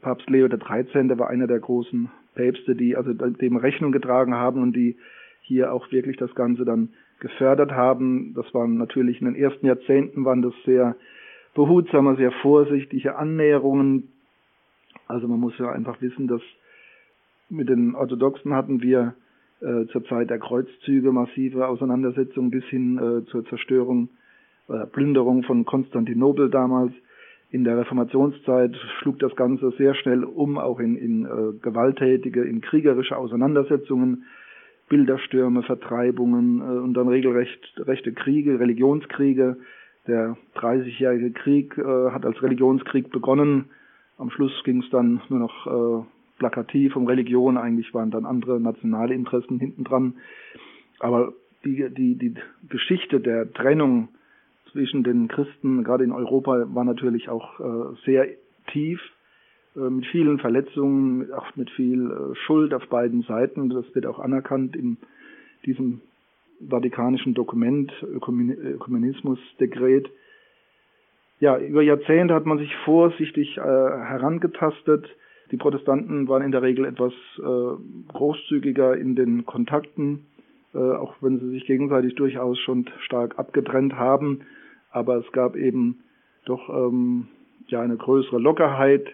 Papst 0.00 0.28
Leo 0.30 0.48
XIII. 0.48 1.18
war 1.18 1.28
einer 1.28 1.46
der 1.46 1.60
großen 1.60 2.10
Päpste, 2.34 2.74
die 2.74 2.96
also 2.96 3.12
dem 3.12 3.56
Rechnung 3.56 3.92
getragen 3.92 4.34
haben 4.34 4.62
und 4.62 4.74
die 4.74 4.96
hier 5.42 5.72
auch 5.72 5.90
wirklich 5.92 6.16
das 6.16 6.34
Ganze 6.34 6.64
dann 6.64 6.90
gefördert 7.20 7.72
haben. 7.72 8.34
Das 8.34 8.52
waren 8.54 8.76
natürlich 8.76 9.20
in 9.20 9.26
den 9.26 9.36
ersten 9.36 9.66
Jahrzehnten 9.66 10.24
waren 10.24 10.42
das 10.42 10.54
sehr 10.64 10.96
behutsame, 11.54 12.16
sehr 12.16 12.32
vorsichtige 12.32 13.16
Annäherungen. 13.16 14.08
Also 15.06 15.28
man 15.28 15.40
muss 15.40 15.56
ja 15.58 15.70
einfach 15.70 16.00
wissen, 16.00 16.26
dass 16.26 16.42
mit 17.48 17.68
den 17.68 17.94
Orthodoxen 17.94 18.54
hatten 18.54 18.82
wir 18.82 19.14
äh, 19.60 19.86
zur 19.86 20.04
Zeit 20.06 20.30
der 20.30 20.38
Kreuzzüge 20.38 21.12
massive 21.12 21.66
Auseinandersetzungen 21.68 22.50
bis 22.50 22.64
hin 22.64 22.98
äh, 22.98 23.24
zur 23.30 23.44
Zerstörung, 23.46 24.08
äh, 24.68 24.86
Plünderung 24.86 25.42
von 25.44 25.64
Konstantinopel 25.64 26.50
damals. 26.50 26.92
In 27.50 27.62
der 27.62 27.78
Reformationszeit 27.78 28.74
schlug 28.98 29.20
das 29.20 29.34
Ganze 29.36 29.70
sehr 29.78 29.94
schnell 29.94 30.24
um, 30.24 30.58
auch 30.58 30.80
in, 30.80 30.96
in 30.96 31.24
äh, 31.24 31.58
gewalttätige, 31.62 32.42
in 32.42 32.60
kriegerische 32.60 33.16
Auseinandersetzungen. 33.16 34.24
Bilderstürme, 34.88 35.62
Vertreibungen 35.62 36.60
äh, 36.60 36.78
und 36.78 36.94
dann 36.94 37.08
regelrecht 37.08 37.74
rechte 37.78 38.12
Kriege, 38.12 38.60
Religionskriege. 38.60 39.56
Der 40.06 40.36
30-jährige 40.56 41.32
Krieg 41.32 41.76
äh, 41.78 42.10
hat 42.10 42.24
als 42.24 42.40
Religionskrieg 42.42 43.10
begonnen. 43.10 43.66
Am 44.18 44.30
Schluss 44.30 44.52
ging 44.64 44.82
es 44.82 44.90
dann 44.90 45.20
nur 45.28 45.38
noch 45.38 45.66
äh, 45.66 46.04
plakativ 46.38 46.96
um 46.96 47.06
Religion. 47.06 47.56
Eigentlich 47.56 47.94
waren 47.94 48.10
dann 48.10 48.26
andere 48.26 48.60
nationale 48.60 49.14
Interessen 49.14 49.58
hintendran. 49.58 50.14
Aber 51.00 51.32
die, 51.64 51.88
die, 51.90 52.16
die 52.16 52.34
Geschichte 52.68 53.20
der 53.20 53.52
Trennung 53.52 54.08
zwischen 54.72 55.04
den 55.04 55.28
Christen, 55.28 55.84
gerade 55.84 56.04
in 56.04 56.12
Europa, 56.12 56.66
war 56.74 56.84
natürlich 56.84 57.28
auch 57.28 57.60
äh, 57.60 57.94
sehr 58.04 58.26
tief 58.72 59.00
äh, 59.76 59.90
mit 59.90 60.06
vielen 60.06 60.38
Verletzungen, 60.38 61.30
auch 61.32 61.54
mit 61.56 61.70
viel 61.70 62.10
äh, 62.10 62.34
Schuld 62.46 62.72
auf 62.74 62.86
beiden 62.88 63.22
Seiten. 63.22 63.70
Das 63.70 63.84
wird 63.94 64.06
auch 64.06 64.18
anerkannt 64.18 64.76
in 64.76 64.96
diesem 65.64 66.00
vatikanischen 66.60 67.32
Dokument, 67.34 67.92
Ökumenismusdekret. 68.02 70.10
Ja, 71.38 71.58
über 71.58 71.82
Jahrzehnte 71.82 72.34
hat 72.34 72.46
man 72.46 72.58
sich 72.58 72.74
vorsichtig 72.84 73.58
äh, 73.58 73.60
herangetastet. 73.60 75.06
Die 75.50 75.56
Protestanten 75.56 76.28
waren 76.28 76.42
in 76.42 76.52
der 76.52 76.62
Regel 76.62 76.84
etwas 76.86 77.12
äh, 77.38 78.12
großzügiger 78.12 78.96
in 78.96 79.14
den 79.14 79.44
Kontakten, 79.44 80.26
äh, 80.74 80.78
auch 80.78 81.14
wenn 81.20 81.38
sie 81.38 81.50
sich 81.50 81.66
gegenseitig 81.66 82.14
durchaus 82.14 82.58
schon 82.60 82.88
stark 83.00 83.38
abgetrennt 83.38 83.94
haben. 83.94 84.40
Aber 84.90 85.16
es 85.16 85.30
gab 85.32 85.56
eben 85.56 86.00
doch 86.46 86.68
ähm, 86.70 87.28
ja 87.68 87.82
eine 87.82 87.96
größere 87.96 88.38
Lockerheit 88.38 89.06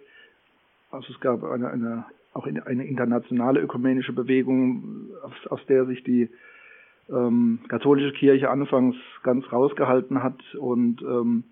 also 0.92 1.10
es 1.12 1.20
gab 1.20 1.42
eine, 1.42 1.68
eine 1.70 2.04
auch 2.34 2.46
eine 2.46 2.86
internationale 2.86 3.60
ökumenische 3.60 4.14
Bewegung, 4.14 5.10
aus, 5.22 5.50
aus 5.50 5.60
der 5.66 5.84
sich 5.84 6.02
die 6.02 6.30
ähm, 7.10 7.58
katholische 7.68 8.12
Kirche 8.12 8.48
anfangs 8.48 8.96
ganz 9.22 9.44
rausgehalten 9.52 10.22
hat 10.22 10.40
und 10.54 11.02
ähm, 11.02 11.44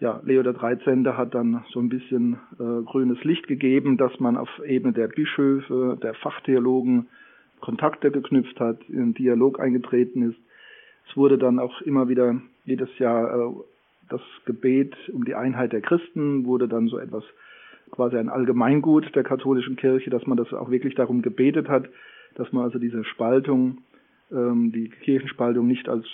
ja, 0.00 0.20
Leo 0.24 0.42
der 0.42 0.52
13. 0.52 1.06
hat 1.16 1.34
dann 1.34 1.64
so 1.72 1.80
ein 1.80 1.88
bisschen 1.88 2.38
äh, 2.58 2.82
grünes 2.84 3.22
Licht 3.24 3.48
gegeben, 3.48 3.96
dass 3.96 4.20
man 4.20 4.36
auf 4.36 4.48
Ebene 4.64 4.92
der 4.92 5.08
Bischöfe, 5.08 5.98
der 6.00 6.14
Fachtheologen 6.14 7.08
Kontakte 7.60 8.10
geknüpft 8.12 8.60
hat, 8.60 8.78
in 8.88 9.14
Dialog 9.14 9.58
eingetreten 9.58 10.30
ist. 10.30 10.38
Es 11.08 11.16
wurde 11.16 11.38
dann 11.38 11.58
auch 11.58 11.80
immer 11.82 12.08
wieder 12.08 12.40
jedes 12.64 12.96
Jahr 12.98 13.34
äh, 13.34 13.52
das 14.08 14.20
Gebet 14.46 14.94
um 15.12 15.24
die 15.24 15.34
Einheit 15.34 15.72
der 15.72 15.80
Christen 15.80 16.44
wurde 16.44 16.68
dann 16.68 16.88
so 16.88 16.98
etwas 16.98 17.24
quasi 17.90 18.16
ein 18.16 18.28
Allgemeingut 18.28 19.14
der 19.14 19.24
katholischen 19.24 19.76
Kirche, 19.76 20.10
dass 20.10 20.26
man 20.26 20.36
das 20.36 20.52
auch 20.52 20.70
wirklich 20.70 20.94
darum 20.94 21.22
gebetet 21.22 21.68
hat, 21.68 21.88
dass 22.34 22.52
man 22.52 22.64
also 22.64 22.78
diese 22.78 23.04
Spaltung, 23.04 23.78
ähm, 24.30 24.72
die 24.72 24.88
Kirchenspaltung 24.88 25.66
nicht 25.66 25.88
als 25.88 26.06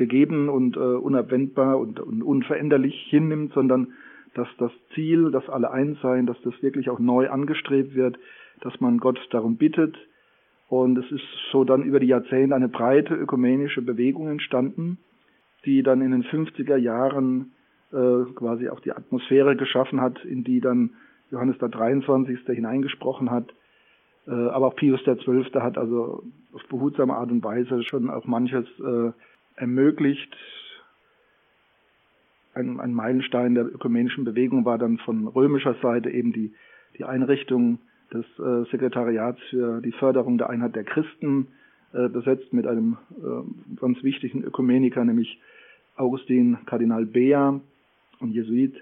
gegeben 0.00 0.48
und 0.48 0.76
äh, 0.76 0.80
unabwendbar 0.80 1.78
und, 1.78 2.00
und 2.00 2.22
unveränderlich 2.22 3.06
hinnimmt, 3.10 3.52
sondern 3.52 3.92
dass 4.34 4.48
das 4.58 4.72
Ziel, 4.94 5.30
dass 5.30 5.48
alle 5.48 5.70
eins 5.70 6.00
seien, 6.00 6.26
dass 6.26 6.40
das 6.42 6.54
wirklich 6.62 6.88
auch 6.88 6.98
neu 6.98 7.28
angestrebt 7.28 7.94
wird, 7.94 8.18
dass 8.60 8.80
man 8.80 8.98
Gott 8.98 9.20
darum 9.30 9.56
bittet. 9.56 9.96
Und 10.68 10.96
es 10.98 11.10
ist 11.12 11.24
so 11.52 11.64
dann 11.64 11.82
über 11.82 12.00
die 12.00 12.06
Jahrzehnte 12.06 12.54
eine 12.56 12.68
breite 12.68 13.14
ökumenische 13.14 13.82
Bewegung 13.82 14.28
entstanden, 14.28 14.98
die 15.64 15.82
dann 15.82 16.00
in 16.00 16.12
den 16.12 16.24
50er 16.24 16.76
Jahren 16.76 17.52
äh, 17.92 18.32
quasi 18.34 18.68
auch 18.68 18.80
die 18.80 18.92
Atmosphäre 18.92 19.56
geschaffen 19.56 20.00
hat, 20.00 20.24
in 20.24 20.44
die 20.44 20.60
dann 20.60 20.90
Johannes 21.30 21.58
der 21.58 21.68
23. 21.68 22.38
hineingesprochen 22.46 23.30
hat. 23.30 23.52
Äh, 24.26 24.30
aber 24.30 24.68
auch 24.68 24.76
Pius 24.76 25.02
der 25.04 25.18
12. 25.18 25.52
hat 25.54 25.76
also 25.76 26.22
auf 26.52 26.62
behutsame 26.68 27.14
Art 27.14 27.30
und 27.30 27.44
Weise 27.44 27.82
schon 27.82 28.08
auch 28.08 28.26
manches 28.26 28.66
äh, 28.78 29.12
ermöglicht. 29.56 30.36
Ein, 32.54 32.80
ein 32.80 32.92
Meilenstein 32.92 33.54
der 33.54 33.66
ökumenischen 33.66 34.24
Bewegung 34.24 34.64
war 34.64 34.78
dann 34.78 34.98
von 34.98 35.28
römischer 35.28 35.76
Seite 35.82 36.10
eben 36.10 36.32
die, 36.32 36.52
die 36.98 37.04
Einrichtung 37.04 37.78
des 38.12 38.24
äh, 38.38 38.68
Sekretariats 38.70 39.40
für 39.50 39.80
die 39.80 39.92
Förderung 39.92 40.36
der 40.36 40.50
Einheit 40.50 40.74
der 40.74 40.84
Christen, 40.84 41.48
äh, 41.92 42.08
besetzt 42.08 42.52
mit 42.52 42.66
einem 42.66 42.98
äh, 43.18 43.76
ganz 43.76 44.02
wichtigen 44.02 44.44
Ökumeniker, 44.44 45.04
nämlich 45.04 45.40
Augustin 45.96 46.58
Kardinal 46.66 47.04
Bea, 47.04 47.60
ein 48.20 48.30
Jesuit, 48.30 48.74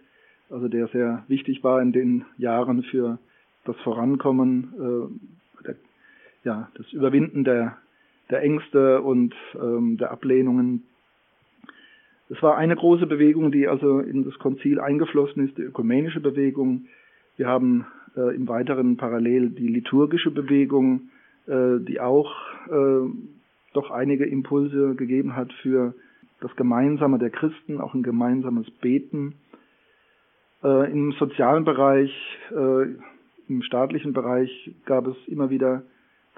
also 0.50 0.68
der 0.68 0.88
sehr 0.88 1.24
wichtig 1.28 1.64
war 1.64 1.80
in 1.80 1.92
den 1.92 2.24
Jahren 2.36 2.82
für 2.82 3.18
das 3.64 3.76
Vorankommen, 3.78 4.74
äh, 5.60 5.64
der, 5.64 5.76
ja, 6.44 6.70
das 6.74 6.92
Überwinden 6.92 7.44
der, 7.44 7.78
der 8.30 8.42
Ängste 8.42 9.02
und 9.02 9.34
ähm, 9.54 9.96
der 9.96 10.10
Ablehnungen. 10.10 10.84
Es 12.28 12.42
war 12.42 12.56
eine 12.56 12.76
große 12.76 13.06
Bewegung, 13.06 13.52
die 13.52 13.68
also 13.68 14.00
in 14.00 14.24
das 14.24 14.38
Konzil 14.38 14.80
eingeflossen 14.80 15.48
ist, 15.48 15.56
die 15.56 15.62
ökumenische 15.62 16.20
Bewegung. 16.20 16.86
Wir 17.36 17.46
haben 17.46 17.86
äh, 18.16 18.34
im 18.34 18.48
Weiteren 18.48 18.96
parallel 18.96 19.50
die 19.50 19.68
liturgische 19.68 20.30
Bewegung, 20.30 21.10
äh, 21.46 21.78
die 21.80 22.00
auch 22.00 22.34
äh, 22.66 23.08
doch 23.72 23.90
einige 23.90 24.26
Impulse 24.26 24.94
gegeben 24.94 25.36
hat 25.36 25.52
für 25.62 25.94
das 26.40 26.54
Gemeinsame 26.56 27.18
der 27.18 27.30
Christen, 27.30 27.80
auch 27.80 27.94
ein 27.94 28.02
gemeinsames 28.02 28.70
Beten 28.70 29.34
äh, 30.62 30.90
Im 30.90 31.12
sozialen 31.12 31.64
Bereich, 31.64 32.10
äh, 32.50 32.86
im 33.48 33.62
staatlichen 33.62 34.12
Bereich 34.12 34.50
gab 34.86 35.06
es 35.06 35.16
immer 35.26 35.50
wieder, 35.50 35.82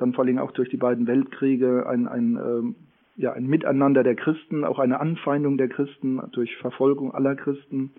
dann 0.00 0.12
vor 0.12 0.24
allem 0.24 0.38
auch 0.38 0.52
durch 0.52 0.68
die 0.68 0.76
beiden 0.76 1.06
Weltkriege, 1.06 1.86
ein, 1.86 2.08
ein, 2.08 2.36
äh, 2.36 3.20
ja, 3.20 3.32
ein 3.32 3.46
Miteinander 3.46 4.02
der 4.02 4.14
Christen, 4.14 4.64
auch 4.64 4.78
eine 4.78 5.00
Anfeindung 5.00 5.58
der 5.58 5.68
Christen 5.68 6.20
durch 6.32 6.56
Verfolgung 6.56 7.14
aller 7.14 7.36
Christen. 7.36 7.92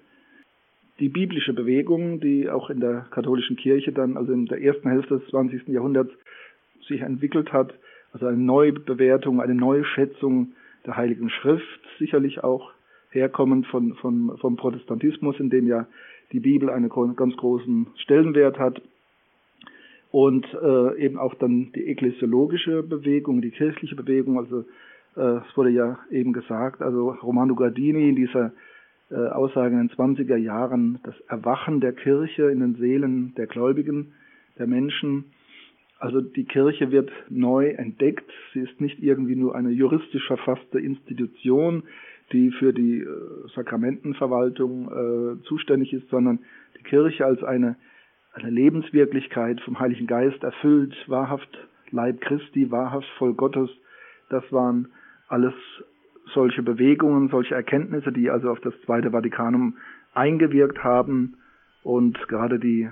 Die 1.00 1.10
biblische 1.10 1.54
Bewegung, 1.54 2.20
die 2.20 2.50
auch 2.50 2.70
in 2.70 2.80
der 2.80 3.08
katholischen 3.12 3.56
Kirche 3.56 3.92
dann, 3.92 4.18
also 4.18 4.34
in 4.34 4.46
der 4.46 4.62
ersten 4.62 4.90
Hälfte 4.90 5.20
des 5.20 5.30
20. 5.30 5.68
Jahrhunderts, 5.68 6.12
sich 6.88 7.02
entwickelt 7.02 7.54
hat, 7.54 7.74
also 8.14 8.26
eine 8.26 8.38
neue 8.38 8.74
Bewertung, 8.74 9.42
eine 9.42 9.56
neue 9.56 9.86
Schätzung 9.86 10.54
der 10.86 10.98
Heiligen 10.98 11.30
Schrift, 11.30 11.80
sicherlich 12.00 12.44
auch 12.44 12.72
herkommend 13.12 13.68
von, 13.68 13.94
von, 13.96 14.38
vom 14.38 14.56
Protestantismus, 14.56 15.40
in 15.40 15.50
dem 15.50 15.68
ja 15.68 15.88
die 16.32 16.40
Bibel 16.40 16.70
einen 16.70 16.90
ganz 16.90 17.36
großen 17.38 17.88
Stellenwert 17.98 18.58
hat. 18.58 18.82
Und 20.12 20.46
äh, 20.62 20.98
eben 20.98 21.18
auch 21.18 21.34
dann 21.36 21.72
die 21.74 21.88
ekklesiologische 21.88 22.84
Bewegung, 22.84 23.42
die 23.42 23.52
kirchliche 23.52 23.96
Bewegung, 23.96 24.38
also 24.38 24.66
äh, 25.16 25.38
es 25.48 25.58
wurde 25.58 25.70
ja 25.70 26.00
eben 26.12 26.34
gesagt, 26.34 26.82
also 26.82 27.12
Romano 27.12 27.56
Gardini 27.56 28.10
in 28.10 28.16
dieser 28.18 28.52
äh, 29.10 29.16
Aussage 29.16 29.74
in 29.74 29.88
den 29.88 29.90
20er 29.90 30.36
Jahren, 30.36 31.00
das 31.04 31.16
Erwachen 31.28 31.80
der 31.80 31.94
Kirche 31.94 32.52
in 32.52 32.60
den 32.60 32.76
Seelen 32.76 33.34
der 33.36 33.48
Gläubigen, 33.48 34.14
der 34.58 34.68
Menschen. 34.68 35.26
Also 36.00 36.20
die 36.20 36.46
Kirche 36.46 36.92
wird 36.92 37.12
neu 37.30 37.70
entdeckt. 37.70 38.30
Sie 38.54 38.60
ist 38.60 38.82
nicht 38.82 39.02
irgendwie 39.02 39.36
nur 39.36 39.56
eine 39.56 39.70
juristisch 39.70 40.26
verfasste 40.28 40.80
Institution, 40.80 41.84
die 42.32 42.52
für 42.52 42.74
die 42.74 43.00
äh, 43.00 43.08
Sakramentenverwaltung 43.56 44.88
äh, 44.88 45.44
zuständig 45.44 45.94
ist, 45.94 46.10
sondern 46.10 46.40
die 46.80 46.84
Kirche 46.84 47.26
als 47.26 47.44
eine, 47.44 47.76
eine 48.34 48.50
Lebenswirklichkeit 48.50 49.62
vom 49.62 49.80
Heiligen 49.80 50.08
Geist 50.08 50.44
erfüllt, 50.44 50.96
wahrhaft 51.08 51.50
Leib 51.92 52.22
Christi, 52.22 52.72
wahrhaft 52.72 53.08
voll 53.18 53.34
Gottes. 53.34 53.70
Das 54.30 54.44
waren 54.52 54.88
alles 55.28 55.54
solche 56.34 56.64
Bewegungen, 56.64 57.30
solche 57.30 57.56
Erkenntnisse, 57.56 58.12
die 58.12 58.30
also 58.30 58.50
auf 58.50 58.60
das 58.62 58.74
Zweite 58.86 59.12
Vatikanum 59.12 59.78
eingewirkt 60.14 60.84
haben 60.84 61.36
und 61.84 62.18
gerade 62.28 62.60
die 62.60 62.90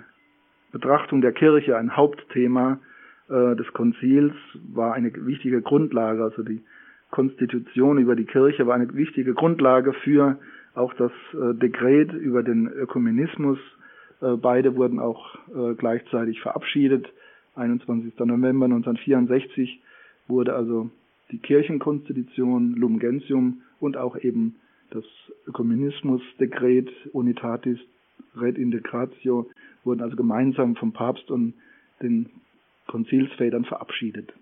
Betrachtung 0.71 1.21
der 1.21 1.31
Kirche, 1.31 1.77
ein 1.77 1.95
Hauptthema 1.95 2.79
äh, 3.29 3.55
des 3.55 3.71
Konzils, 3.73 4.33
war 4.73 4.93
eine 4.93 5.11
wichtige 5.25 5.61
Grundlage, 5.61 6.23
also 6.23 6.43
die 6.43 6.61
Konstitution 7.11 7.97
über 7.97 8.15
die 8.15 8.25
Kirche 8.25 8.67
war 8.67 8.75
eine 8.75 8.93
wichtige 8.93 9.33
Grundlage 9.33 9.93
für 9.93 10.37
auch 10.75 10.93
das 10.93 11.11
äh, 11.33 11.55
Dekret 11.55 12.13
über 12.13 12.43
den 12.43 12.67
Ökumenismus. 12.67 13.57
Äh, 14.21 14.35
beide 14.35 14.75
wurden 14.75 14.99
auch 14.99 15.35
äh, 15.55 15.75
gleichzeitig 15.75 16.41
verabschiedet. 16.41 17.07
21. 17.55 18.17
November 18.19 18.65
1964 18.65 19.81
wurde 20.27 20.55
also 20.55 20.89
die 21.31 21.39
Kirchenkonstitution 21.39 22.75
Lumen 22.75 22.99
Gentium 22.99 23.61
und 23.79 23.97
auch 23.97 24.17
eben 24.17 24.55
das 24.91 25.05
Ökumenismusdekret 25.47 26.89
Unitatis 27.13 27.79
Red 28.35 28.57
Integratio 28.57 29.49
wurden 29.83 30.01
also 30.01 30.15
gemeinsam 30.15 30.75
vom 30.75 30.93
Papst 30.93 31.29
und 31.31 31.53
den 32.01 32.29
Konzilsvätern 32.87 33.65
verabschiedet. 33.65 34.33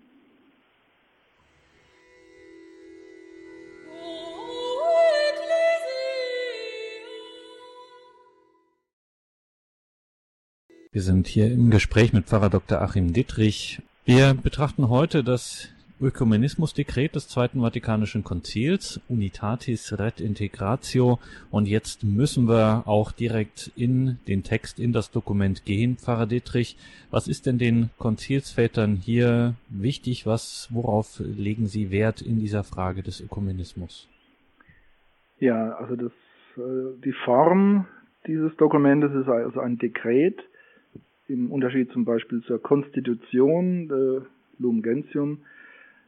Wir 10.90 11.02
sind 11.02 11.26
hier 11.26 11.52
im 11.52 11.68
Gespräch 11.68 12.14
mit 12.14 12.24
Pfarrer 12.24 12.48
Dr. 12.48 12.80
Achim 12.80 13.12
Dittrich. 13.12 13.82
Wir 14.06 14.32
betrachten 14.32 14.88
heute 14.88 15.22
das 15.22 15.68
Ökumenismusdekret 16.00 17.14
des 17.14 17.28
Zweiten 17.28 17.60
Vatikanischen 17.60 18.24
Konzils, 18.24 18.98
Unitatis 19.06 19.98
Red 19.98 20.18
Integratio. 20.18 21.18
Und 21.50 21.68
jetzt 21.68 22.04
müssen 22.04 22.48
wir 22.48 22.84
auch 22.86 23.12
direkt 23.12 23.70
in 23.76 24.18
den 24.28 24.44
Text, 24.44 24.80
in 24.80 24.94
das 24.94 25.10
Dokument 25.10 25.66
gehen. 25.66 25.98
Pfarrer 25.98 26.26
Dittrich, 26.26 26.78
was 27.10 27.28
ist 27.28 27.44
denn 27.44 27.58
den 27.58 27.90
Konzilsvätern 27.98 28.96
hier 28.96 29.56
wichtig? 29.68 30.24
Was, 30.24 30.68
worauf 30.70 31.20
legen 31.20 31.66
Sie 31.66 31.90
Wert 31.90 32.22
in 32.22 32.40
dieser 32.40 32.64
Frage 32.64 33.02
des 33.02 33.20
Ökumenismus? 33.20 34.08
Ja, 35.38 35.72
also 35.72 35.96
das, 35.96 36.12
äh, 36.56 36.98
die 37.04 37.14
Form 37.26 37.86
dieses 38.26 38.56
Dokumentes 38.56 39.12
ist 39.12 39.28
also 39.28 39.60
ein 39.60 39.76
Dekret, 39.76 40.38
im 41.28 41.52
Unterschied 41.52 41.90
zum 41.92 42.04
Beispiel 42.04 42.42
zur 42.42 42.60
Konstitution, 42.60 43.90
äh, 43.90 44.60
Lumen 44.60 44.82
Gentium. 44.82 45.38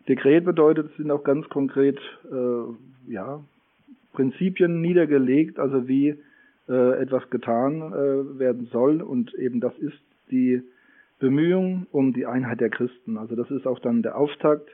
Dekret 0.09 0.45
bedeutet, 0.45 0.91
es 0.91 0.97
sind 0.97 1.11
auch 1.11 1.23
ganz 1.23 1.49
konkret 1.49 1.99
äh, 2.33 3.13
ja, 3.13 3.45
Prinzipien 4.13 4.81
niedergelegt, 4.81 5.59
also 5.59 5.87
wie 5.87 6.17
äh, 6.69 7.03
etwas 7.03 7.29
getan 7.31 7.93
äh, 7.93 8.39
werden 8.39 8.69
soll. 8.73 9.03
Und 9.03 9.35
eben 9.35 9.61
das 9.61 9.77
ist 9.79 10.01
die 10.31 10.63
Bemühung 11.19 11.87
um 11.93 12.13
die 12.13 12.27
Einheit 12.27 12.61
der 12.61 12.71
Christen. 12.71 13.19
Also 13.19 13.37
das 13.37 13.51
ist 13.51 13.67
auch 13.67 13.79
dann 13.79 14.03
der 14.03 14.17
Auftakt. 14.17 14.69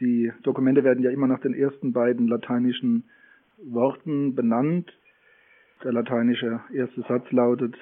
Die 0.00 0.32
Dokumente 0.42 0.84
werden 0.84 1.02
ja 1.02 1.10
immer 1.10 1.26
nach 1.26 1.40
den 1.40 1.54
ersten 1.54 1.92
beiden 1.92 2.28
lateinischen 2.28 3.04
Worten 3.58 4.34
benannt. 4.34 4.92
Der 5.82 5.92
lateinische 5.92 6.60
erste 6.72 7.02
Satz 7.02 7.30
lautet 7.32 7.74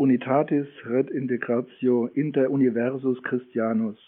Unitatis 0.00 0.66
red 0.86 1.10
integratio 1.10 2.06
inter 2.06 2.50
universus 2.50 3.22
Christianus. 3.22 3.98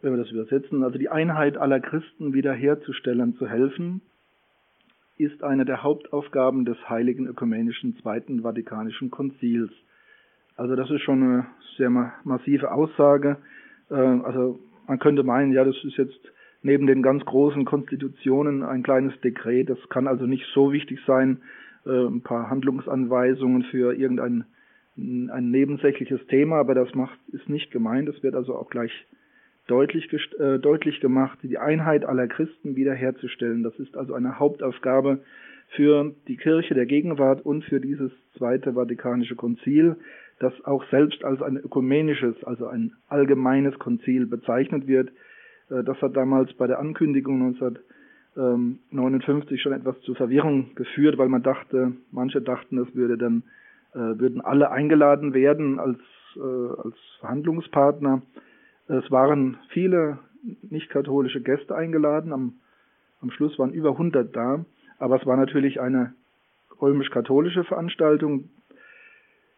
Wenn 0.00 0.12
wir 0.12 0.16
das 0.16 0.30
übersetzen, 0.30 0.82
also 0.82 0.96
die 0.96 1.10
Einheit 1.10 1.58
aller 1.58 1.78
Christen 1.78 2.32
wiederherzustellen, 2.32 3.36
zu 3.36 3.46
helfen, 3.46 4.00
ist 5.18 5.44
eine 5.44 5.66
der 5.66 5.82
Hauptaufgaben 5.82 6.64
des 6.64 6.78
Heiligen 6.88 7.26
Ökumenischen 7.26 7.98
Zweiten 7.98 8.40
Vatikanischen 8.40 9.10
Konzils. 9.10 9.70
Also 10.56 10.74
das 10.74 10.90
ist 10.90 11.02
schon 11.02 11.22
eine 11.22 11.46
sehr 11.76 11.90
massive 11.90 12.72
Aussage. 12.72 13.36
Äh, 13.90 13.94
also 13.94 14.58
man 14.86 15.00
könnte 15.00 15.22
meinen, 15.22 15.52
ja, 15.52 15.64
das 15.64 15.76
ist 15.84 15.98
jetzt 15.98 16.32
neben 16.62 16.86
den 16.86 17.02
ganz 17.02 17.26
großen 17.26 17.66
Konstitutionen 17.66 18.62
ein 18.62 18.82
kleines 18.82 19.20
Dekret. 19.20 19.68
Das 19.68 19.78
kann 19.90 20.08
also 20.08 20.24
nicht 20.24 20.46
so 20.54 20.72
wichtig 20.72 21.00
sein, 21.06 21.42
ein 21.86 22.22
paar 22.22 22.50
Handlungsanweisungen 22.50 23.64
für 23.64 23.94
irgendein 23.94 24.44
ein 24.96 25.50
nebensächliches 25.50 26.24
Thema, 26.28 26.56
aber 26.56 26.74
das 26.74 26.94
macht, 26.94 27.18
ist 27.32 27.48
nicht 27.48 27.72
gemeint. 27.72 28.08
Es 28.08 28.22
wird 28.22 28.36
also 28.36 28.54
auch 28.54 28.70
gleich 28.70 28.92
deutlich, 29.66 30.08
äh, 30.38 30.58
deutlich 30.58 31.00
gemacht, 31.00 31.38
die 31.42 31.58
Einheit 31.58 32.04
aller 32.04 32.28
Christen 32.28 32.76
wiederherzustellen. 32.76 33.62
Das 33.62 33.76
ist 33.78 33.96
also 33.96 34.14
eine 34.14 34.38
Hauptaufgabe 34.38 35.20
für 35.70 36.14
die 36.28 36.36
Kirche 36.36 36.74
der 36.74 36.86
Gegenwart 36.86 37.44
und 37.44 37.64
für 37.64 37.80
dieses 37.80 38.12
Zweite 38.36 38.74
Vatikanische 38.74 39.34
Konzil, 39.34 39.96
das 40.38 40.52
auch 40.64 40.84
selbst 40.90 41.24
als 41.24 41.42
ein 41.42 41.56
ökumenisches, 41.56 42.44
also 42.44 42.66
ein 42.66 42.92
allgemeines 43.08 43.78
Konzil 43.78 44.26
bezeichnet 44.26 44.86
wird. 44.86 45.10
Äh, 45.70 45.82
das 45.82 46.00
hat 46.02 46.16
damals 46.16 46.52
bei 46.54 46.66
der 46.66 46.78
Ankündigung 46.78 47.38
19 47.38 47.78
59 48.36 49.62
schon 49.62 49.72
etwas 49.72 50.00
zu 50.00 50.14
Verwirrung 50.14 50.74
geführt, 50.74 51.18
weil 51.18 51.28
man 51.28 51.42
dachte, 51.42 51.92
manche 52.10 52.40
dachten, 52.40 52.78
es 52.78 52.94
würde 52.94 53.16
dann 53.16 53.44
äh, 53.92 54.18
würden 54.18 54.40
alle 54.40 54.70
eingeladen 54.72 55.34
werden 55.34 55.78
als 55.78 55.98
äh, 56.36 56.40
als 56.40 56.96
Verhandlungspartner. 57.20 58.22
Es 58.88 59.10
waren 59.10 59.56
viele 59.68 60.18
nicht-katholische 60.62 61.40
Gäste 61.40 61.74
eingeladen. 61.74 62.32
Am, 62.32 62.54
am 63.20 63.30
Schluss 63.30 63.58
waren 63.58 63.72
über 63.72 63.90
100 63.90 64.34
da, 64.34 64.64
aber 64.98 65.20
es 65.20 65.26
war 65.26 65.36
natürlich 65.36 65.80
eine 65.80 66.14
römisch-katholische 66.80 67.64
Veranstaltung. 67.64 68.50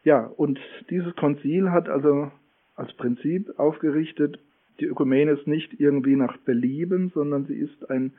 Ja, 0.05 0.31
und 0.37 0.61
dieses 0.91 1.17
Konzil 1.17 1.71
hat 1.73 1.89
also 1.89 2.31
als 2.77 2.93
Prinzip 2.95 3.59
aufgerichtet, 3.59 4.39
die 4.79 4.85
Ökumene 4.85 5.33
ist 5.33 5.47
nicht 5.47 5.81
irgendwie 5.81 6.17
nach 6.17 6.37
Belieben, 6.39 7.11
sondern 7.15 7.47
sie 7.47 7.55
ist 7.57 7.91
ein 7.91 8.13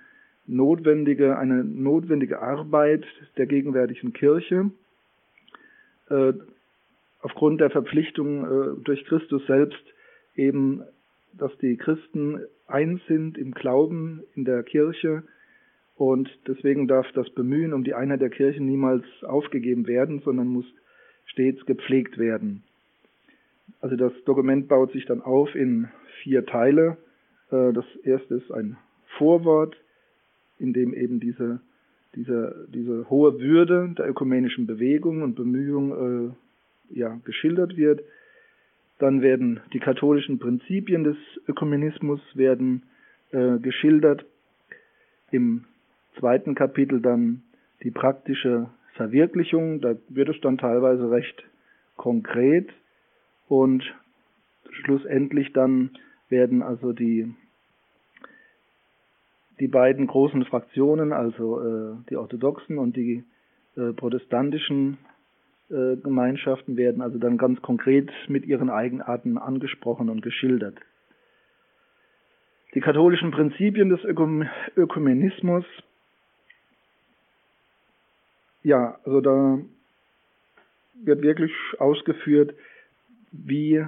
notwendige, 0.48 1.38
eine 1.38 1.64
notwendige 1.64 2.42
Arbeit 2.42 3.06
der 3.38 3.46
gegenwärtigen 3.46 4.14
Kirche 4.14 4.72
äh, 6.10 6.34
aufgrund 7.22 7.62
der 7.62 7.70
Verpflichtung 7.70 8.46
äh, 8.46 8.84
durch 8.84 9.04
Christus 9.06 9.46
selbst 9.48 9.84
eben, 10.36 10.84
dass 11.34 11.56
die 11.60 11.78
Christen 11.78 12.40
eins 12.68 13.02
sind 13.08 13.38
im 13.38 13.52
Glauben 13.52 14.24
in 14.36 14.46
der 14.46 14.64
Kirche 14.64 15.24
und 15.96 16.30
deswegen 16.48 16.88
darf 16.88 17.12
das 17.14 17.30
Bemühen 17.32 17.74
um 17.74 17.84
die 17.84 17.96
Einheit 17.96 18.22
der 18.22 18.30
Kirche 18.30 18.64
niemals 18.64 19.04
aufgegeben 19.24 19.88
werden, 19.88 20.22
sondern 20.24 20.48
muss 20.48 20.66
stets 21.26 21.66
gepflegt 21.66 22.18
werden. 22.18 22.64
Also 23.82 23.96
das 23.96 24.14
Dokument 24.26 24.68
baut 24.68 24.92
sich 24.92 25.06
dann 25.06 25.22
auf 25.22 25.54
in 25.56 25.90
vier 26.22 26.46
Teile. 26.46 26.98
Äh, 27.52 27.74
das 27.74 27.86
erste 28.04 28.36
ist 28.36 28.52
ein 28.52 28.78
Vorwort, 29.18 29.76
in 30.60 30.74
dem 30.74 30.94
eben 30.94 31.20
diese, 31.20 31.62
diese, 32.16 32.68
diese 32.74 33.10
hohe 33.10 33.40
Würde 33.40 33.94
der 33.98 34.10
ökumenischen 34.10 34.68
Bewegung 34.68 35.22
und 35.22 35.36
Bemühung 35.36 36.36
äh, 36.92 36.98
ja, 36.98 37.20
geschildert 37.24 37.78
wird. 37.78 38.02
Dann 39.00 39.22
werden 39.22 39.60
die 39.74 39.80
katholischen 39.80 40.40
Prinzipien 40.40 41.04
des 41.04 41.18
Ökumenismus 41.48 42.20
werden 42.34 42.84
äh, 43.32 43.60
geschildert. 43.60 44.26
Im 45.32 45.66
zweiten 46.20 46.56
Kapitel 46.56 47.02
dann 47.02 47.44
die 47.84 47.92
praktische 47.92 48.70
Verwirklichung. 48.94 49.82
Da 49.82 49.96
wird 50.10 50.30
es 50.30 50.42
dann 50.42 50.58
teilweise 50.58 51.12
recht 51.12 51.44
konkret 51.96 52.70
und 53.48 53.84
schlussendlich 54.72 55.54
dann 55.54 55.92
werden 56.30 56.62
also 56.62 56.94
die 56.94 57.34
die 59.60 59.68
beiden 59.68 60.08
großen 60.08 60.46
Fraktionen, 60.46 61.14
also 61.14 61.62
äh, 61.62 61.96
die 62.10 62.16
orthodoxen 62.16 62.78
und 62.78 62.96
die 62.96 63.24
äh, 63.76 63.94
protestantischen 63.94 64.98
äh, 65.70 65.96
Gemeinschaften, 65.98 66.78
werden 66.78 67.02
also 67.02 67.18
dann 67.18 67.38
ganz 67.38 67.62
konkret 67.62 68.12
mit 68.28 68.46
ihren 68.46 68.70
Eigenarten 68.70 69.38
angesprochen 69.38 70.10
und 70.10 70.22
geschildert. 70.22 70.78
Die 72.76 72.82
katholischen 72.82 73.32
Prinzipien 73.32 73.90
des 73.90 74.04
Ökum 74.04 74.48
Ökumenismus, 74.76 75.66
ja, 78.64 79.00
also 79.06 79.22
da 79.22 79.60
wird 81.04 81.22
wirklich 81.22 81.52
ausgeführt, 81.80 82.54
wie 83.32 83.86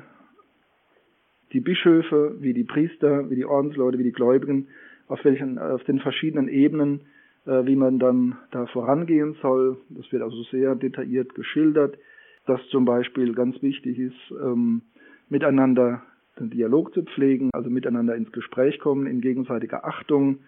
die 1.52 1.60
Bischöfe, 1.60 2.36
wie 2.40 2.54
die 2.54 2.64
Priester, 2.64 3.30
wie 3.30 3.36
die 3.36 3.46
Ordensleute, 3.46 3.98
wie 3.98 4.04
die 4.04 4.12
Gläubigen, 4.12 4.68
auf 5.10 5.26
welchen, 5.26 5.58
auf 5.60 5.84
den 5.84 6.00
verschiedenen 6.00 6.48
Ebenen, 6.48 7.02
äh, 7.46 7.66
wie 7.66 7.76
man 7.76 8.00
dann 8.00 8.38
da 8.52 8.68
vorangehen 8.68 9.36
soll. 9.42 9.78
Das 9.90 10.10
wird 10.12 10.22
also 10.22 10.42
sehr 10.44 10.76
detailliert 10.76 11.36
geschildert, 11.36 11.98
dass 12.46 12.62
zum 12.70 12.86
Beispiel 12.86 13.34
ganz 13.34 13.62
wichtig 13.62 14.00
ist, 14.00 14.32
ähm, 14.32 14.84
miteinander 15.28 16.04
den 16.40 16.52
Dialog 16.52 16.94
zu 16.94 17.04
pflegen, 17.04 17.50
also 17.54 17.70
miteinander 17.70 18.16
ins 18.16 18.32
Gespräch 18.32 18.80
kommen, 18.80 19.08
in 19.08 19.20
gegenseitiger 19.20 19.84
Achtung, 19.84 20.40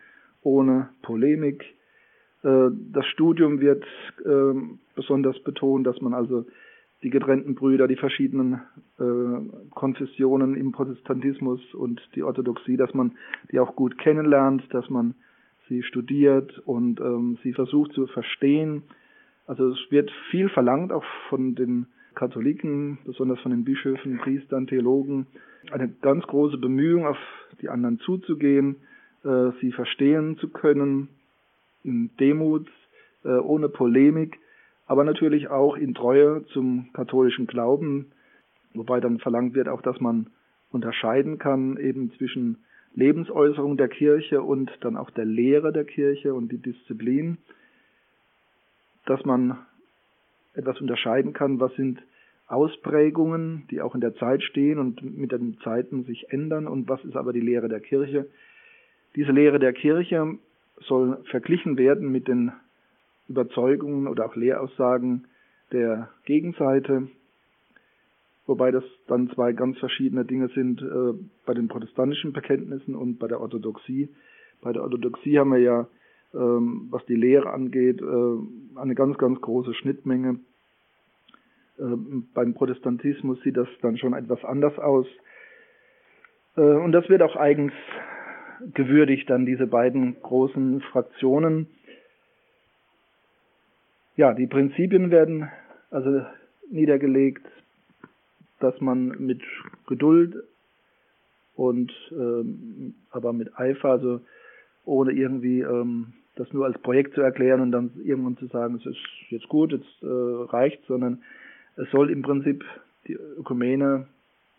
ohne 0.42 0.90
Polemik. 1.02 1.66
Äh, 2.44 2.70
das 2.94 3.06
Studium 3.08 3.60
wird 3.60 3.84
äh, 4.24 4.54
besonders 4.96 5.40
betont, 5.44 5.88
dass 5.88 6.00
man 6.02 6.14
also 6.14 6.46
die 7.04 7.10
getrennten 7.10 7.56
Brüder, 7.56 7.88
die 7.88 7.96
verschiedenen 7.96 8.62
äh, 9.00 9.70
Konfessionen 9.72 10.56
im 10.56 10.72
Protestantismus 10.72 11.74
und 11.74 12.02
die 12.16 12.24
Orthodoxie, 12.24 12.78
dass 12.78 12.94
man 12.94 13.14
die 13.52 13.60
auch 13.60 13.76
gut 13.76 13.98
kennenlernt, 13.98 14.64
dass 14.72 14.90
man 14.90 15.16
sie 15.68 15.84
studiert 15.84 16.60
und 16.66 17.00
ähm, 17.00 17.38
sie 17.44 17.54
versucht 17.54 17.94
zu 17.94 18.06
verstehen. 18.08 18.84
Also 19.48 19.70
es 19.70 19.80
wird 19.90 20.12
viel 20.30 20.50
verlangt, 20.50 20.92
auch 20.92 21.06
von 21.30 21.56
den 21.56 21.88
Katholiken, 22.14 23.00
besonders 23.06 23.40
von 23.40 23.52
den 23.52 23.64
Bischöfen, 23.64 24.18
Priestern, 24.18 24.68
Theologen, 24.68 25.28
eine 25.72 25.88
ganz 25.88 26.26
große 26.28 26.58
Bemühung, 26.58 27.08
auf 27.08 27.18
die 27.62 27.70
anderen 27.70 28.00
zuzugehen, 28.00 28.76
äh, 29.24 29.52
sie 29.62 29.72
verstehen 29.72 30.38
zu 30.38 30.50
können, 30.50 31.10
in 31.84 32.12
Demut, 32.20 32.68
äh, 33.24 33.30
ohne 33.30 33.70
Polemik 33.70 34.38
aber 34.92 35.06
natürlich 35.06 35.48
auch 35.48 35.78
in 35.78 35.94
Treue 35.94 36.46
zum 36.48 36.90
katholischen 36.92 37.48
Glauben, 37.48 38.12
wobei 38.74 39.00
dann 39.00 39.20
verlangt 39.20 39.54
wird 39.54 39.70
auch, 39.70 39.82
dass 39.82 40.02
man 40.02 40.28
unterscheiden 40.70 41.38
kann 41.38 41.78
eben 41.78 42.12
zwischen 42.18 42.66
Lebensäußerung 42.94 43.78
der 43.78 43.88
Kirche 43.88 44.42
und 44.42 44.70
dann 44.82 44.98
auch 44.98 45.10
der 45.10 45.24
Lehre 45.24 45.72
der 45.72 45.86
Kirche 45.86 46.34
und 46.34 46.52
die 46.52 46.58
Disziplin, 46.58 47.38
dass 49.06 49.24
man 49.24 49.60
etwas 50.56 50.82
unterscheiden 50.82 51.32
kann, 51.32 51.62
was 51.62 51.74
sind 51.76 52.04
Ausprägungen, 52.48 53.64
die 53.72 53.80
auch 53.80 53.96
in 53.96 54.02
der 54.02 54.16
Zeit 54.16 54.44
stehen 54.44 54.78
und 54.78 55.02
mit 55.18 55.32
den 55.32 55.58
Zeiten 55.64 56.04
sich 56.04 56.34
ändern 56.34 56.68
und 56.68 56.90
was 56.90 57.02
ist 57.06 57.16
aber 57.16 57.32
die 57.32 57.40
Lehre 57.40 57.70
der 57.70 57.80
Kirche. 57.80 58.28
Diese 59.16 59.32
Lehre 59.32 59.60
der 59.60 59.72
Kirche 59.72 60.38
soll 60.82 61.24
verglichen 61.30 61.78
werden 61.78 62.12
mit 62.12 62.28
den 62.28 62.52
Überzeugungen 63.28 64.08
oder 64.08 64.26
auch 64.26 64.36
Lehraussagen 64.36 65.26
der 65.72 66.10
Gegenseite, 66.26 67.08
wobei 68.46 68.72
das 68.72 68.84
dann 69.08 69.30
zwei 69.30 69.54
ganz 69.54 69.78
verschiedene 69.80 70.26
Dinge 70.26 70.50
sind 70.50 70.82
äh, 70.82 71.14
bei 71.46 71.54
den 71.54 71.68
protestantischen 71.68 72.34
Bekenntnissen 72.34 72.96
und 72.96 73.20
bei 73.20 73.28
der 73.28 73.40
Orthodoxie. 73.40 74.10
Bei 74.62 74.74
der 74.74 74.84
Orthodoxie 74.84 75.40
haben 75.40 75.52
wir 75.52 75.60
ja, 75.60 75.88
ähm, 76.34 76.88
was 76.90 77.06
die 77.06 77.16
Lehre 77.16 77.52
angeht, 77.52 78.02
äh, 78.02 78.80
eine 78.80 78.96
ganz, 78.96 79.18
ganz 79.18 79.40
große 79.40 79.74
Schnittmenge. 79.74 80.40
Äh, 81.80 81.84
beim 82.34 82.54
Protestantismus 82.54 83.42
sieht 83.42 83.58
das 83.58 83.68
dann 83.82 83.98
schon 83.98 84.14
etwas 84.14 84.44
anders 84.44 84.78
aus. 84.78 85.08
Äh, 86.58 86.62
und 86.62 86.92
das 86.92 87.08
wird 87.10 87.22
auch 87.22 87.36
eigens 87.36 87.74
gewürdigt, 88.74 89.30
dann 89.30 89.46
diese 89.46 89.68
beiden 89.68 90.22
großen 90.22 90.82
Fraktionen 90.92 91.68
ja, 94.22 94.36
die 94.36 94.46
Prinzipien 94.46 95.10
werden 95.10 95.50
also 95.90 96.24
niedergelegt, 96.70 97.44
dass 98.60 98.80
man 98.80 99.08
mit 99.18 99.42
Geduld 99.88 100.36
und 101.56 101.92
ähm, 102.12 102.94
aber 103.10 103.34
mit 103.34 103.58
Eifer, 103.58 103.90
also 103.90 104.22
ohne 104.86 105.14
irgendwie 105.14 105.62
ähm, 105.62 106.14
das 106.36 106.54
nur 106.54 106.66
als 106.66 106.78
Projekt 106.84 107.16
zu 107.16 107.22
erklären 107.22 107.62
und 107.62 107.72
dann 107.72 107.90
irgendwann 108.04 108.38
zu 108.38 108.46
sagen, 108.46 108.76
es 108.76 108.86
ist 108.86 109.00
jetzt 109.30 109.50
gut, 109.50 109.72
jetzt 109.72 110.04
äh, 110.04 110.06
reicht, 110.06 110.86
sondern 110.86 111.24
es 111.76 111.90
soll 111.90 112.12
im 112.12 112.22
Prinzip 112.22 112.64
die 113.08 113.14
Ökumene 113.14 114.06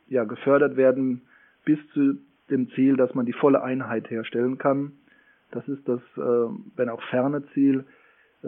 ja 0.08 0.24
gefördert 0.24 0.76
werden 0.76 1.22
bis 1.64 1.78
zu 1.94 2.14
dem 2.50 2.68
Ziel, 2.70 2.96
dass 2.96 3.14
man 3.14 3.26
die 3.26 3.32
volle 3.32 3.62
Einheit 3.62 4.10
herstellen 4.10 4.58
kann. 4.58 4.90
Das 5.52 5.68
ist 5.68 5.86
das, 5.86 6.00
äh, 6.16 6.52
wenn 6.74 6.88
auch 6.88 7.02
ferne 7.10 7.44
Ziel, 7.54 7.84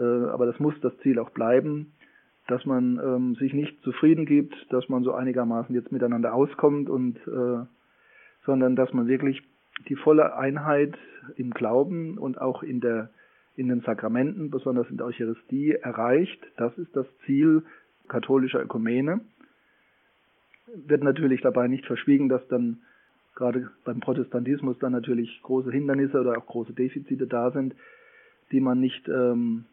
aber 0.01 0.45
das 0.45 0.59
muss 0.59 0.73
das 0.81 0.97
Ziel 0.99 1.19
auch 1.19 1.29
bleiben, 1.31 1.93
dass 2.47 2.65
man 2.65 2.99
ähm, 3.03 3.35
sich 3.35 3.53
nicht 3.53 3.81
zufrieden 3.81 4.25
gibt, 4.25 4.55
dass 4.69 4.87
man 4.89 5.03
so 5.03 5.13
einigermaßen 5.13 5.73
jetzt 5.73 5.91
miteinander 5.91 6.33
auskommt 6.33 6.89
und 6.89 7.17
äh, 7.27 7.65
sondern 8.45 8.75
dass 8.75 8.93
man 8.93 9.07
wirklich 9.07 9.41
die 9.89 9.95
volle 9.95 10.35
Einheit 10.35 10.95
im 11.37 11.51
Glauben 11.51 12.17
und 12.17 12.39
auch 12.39 12.63
in 12.63 12.79
der 12.81 13.09
in 13.57 13.69
den 13.69 13.81
Sakramenten, 13.81 14.51
besonders 14.51 14.89
in 14.89 14.97
der 14.97 15.05
Eucharistie, 15.05 15.71
erreicht. 15.71 16.39
Das 16.57 16.77
ist 16.77 16.93
das 16.95 17.07
Ziel 17.25 17.63
katholischer 18.09 18.61
Ökumene. 18.61 19.21
Wird 20.75 21.03
natürlich 21.03 21.41
dabei 21.41 21.67
nicht 21.67 21.85
verschwiegen, 21.85 22.27
dass 22.27 22.45
dann 22.49 22.81
gerade 23.33 23.69
beim 23.85 24.01
Protestantismus 24.01 24.77
dann 24.79 24.91
natürlich 24.91 25.41
große 25.41 25.71
Hindernisse 25.71 26.19
oder 26.19 26.37
auch 26.37 26.45
große 26.45 26.73
Defizite 26.73 27.27
da 27.27 27.51
sind, 27.51 27.75
die 28.51 28.59
man 28.59 28.79
nicht 28.79 29.07
ähm, 29.07 29.65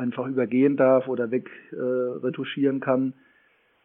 einfach 0.00 0.26
übergehen 0.26 0.76
darf 0.76 1.06
oder 1.06 1.30
wegretuschieren 1.30 2.78
äh, 2.78 2.80
kann. 2.80 3.12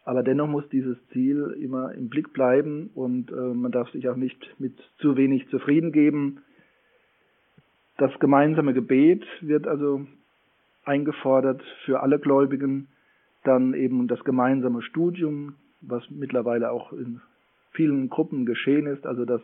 Aber 0.05 0.23
dennoch 0.23 0.47
muss 0.47 0.67
dieses 0.69 0.97
Ziel 1.11 1.55
immer 1.59 1.93
im 1.93 2.09
Blick 2.09 2.31
bleiben 2.31 2.89
und 2.95 3.31
äh, 3.31 3.35
man 3.35 3.71
darf 3.71 3.89
sich 3.91 4.07
auch 4.07 4.15
nicht 4.15 4.37
mit 4.59 4.73
zu 4.99 5.17
wenig 5.17 5.47
zufrieden 5.49 5.91
geben. 5.91 6.43
Das 7.97 8.11
gemeinsame 8.19 8.73
Gebet 8.73 9.25
wird 9.41 9.67
also 9.67 10.05
eingefordert 10.83 11.63
für 11.85 12.01
alle 12.01 12.19
Gläubigen. 12.19 12.87
Dann 13.43 13.73
eben 13.73 14.07
das 14.07 14.23
gemeinsame 14.23 14.81
Studium, 14.81 15.55
was 15.81 16.03
mittlerweile 16.09 16.71
auch 16.71 16.93
in 16.93 17.21
vielen 17.71 18.09
Gruppen 18.09 18.45
geschehen 18.45 18.85
ist, 18.87 19.05
also 19.05 19.25
dass 19.25 19.41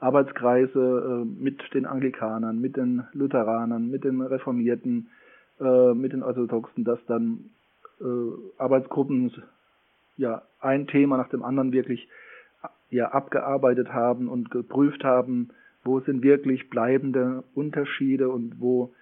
Arbeitskreise 0.00 1.24
äh, 1.24 1.42
mit 1.42 1.62
den 1.74 1.86
Anglikanern, 1.86 2.60
mit 2.60 2.76
den 2.76 3.04
Lutheranern, 3.12 3.90
mit 3.90 4.04
den 4.04 4.20
Reformierten, 4.20 5.08
äh, 5.60 5.94
mit 5.94 6.12
den 6.12 6.22
Orthodoxen, 6.22 6.84
dass 6.84 6.98
dann 7.06 7.50
äh, 8.00 8.58
Arbeitsgruppen 8.58 9.32
ja 10.16 10.42
ein 10.60 10.86
Thema 10.86 11.16
nach 11.16 11.28
dem 11.28 11.42
anderen 11.42 11.72
wirklich 11.72 12.08
ja 12.90 13.08
abgearbeitet 13.08 13.92
haben 13.92 14.28
und 14.28 14.50
geprüft 14.50 15.04
haben, 15.04 15.50
wo 15.84 16.00
sind 16.00 16.22
wirklich 16.22 16.70
bleibende 16.70 17.44
Unterschiede 17.54 18.28
und 18.28 18.60
wo 18.60 18.92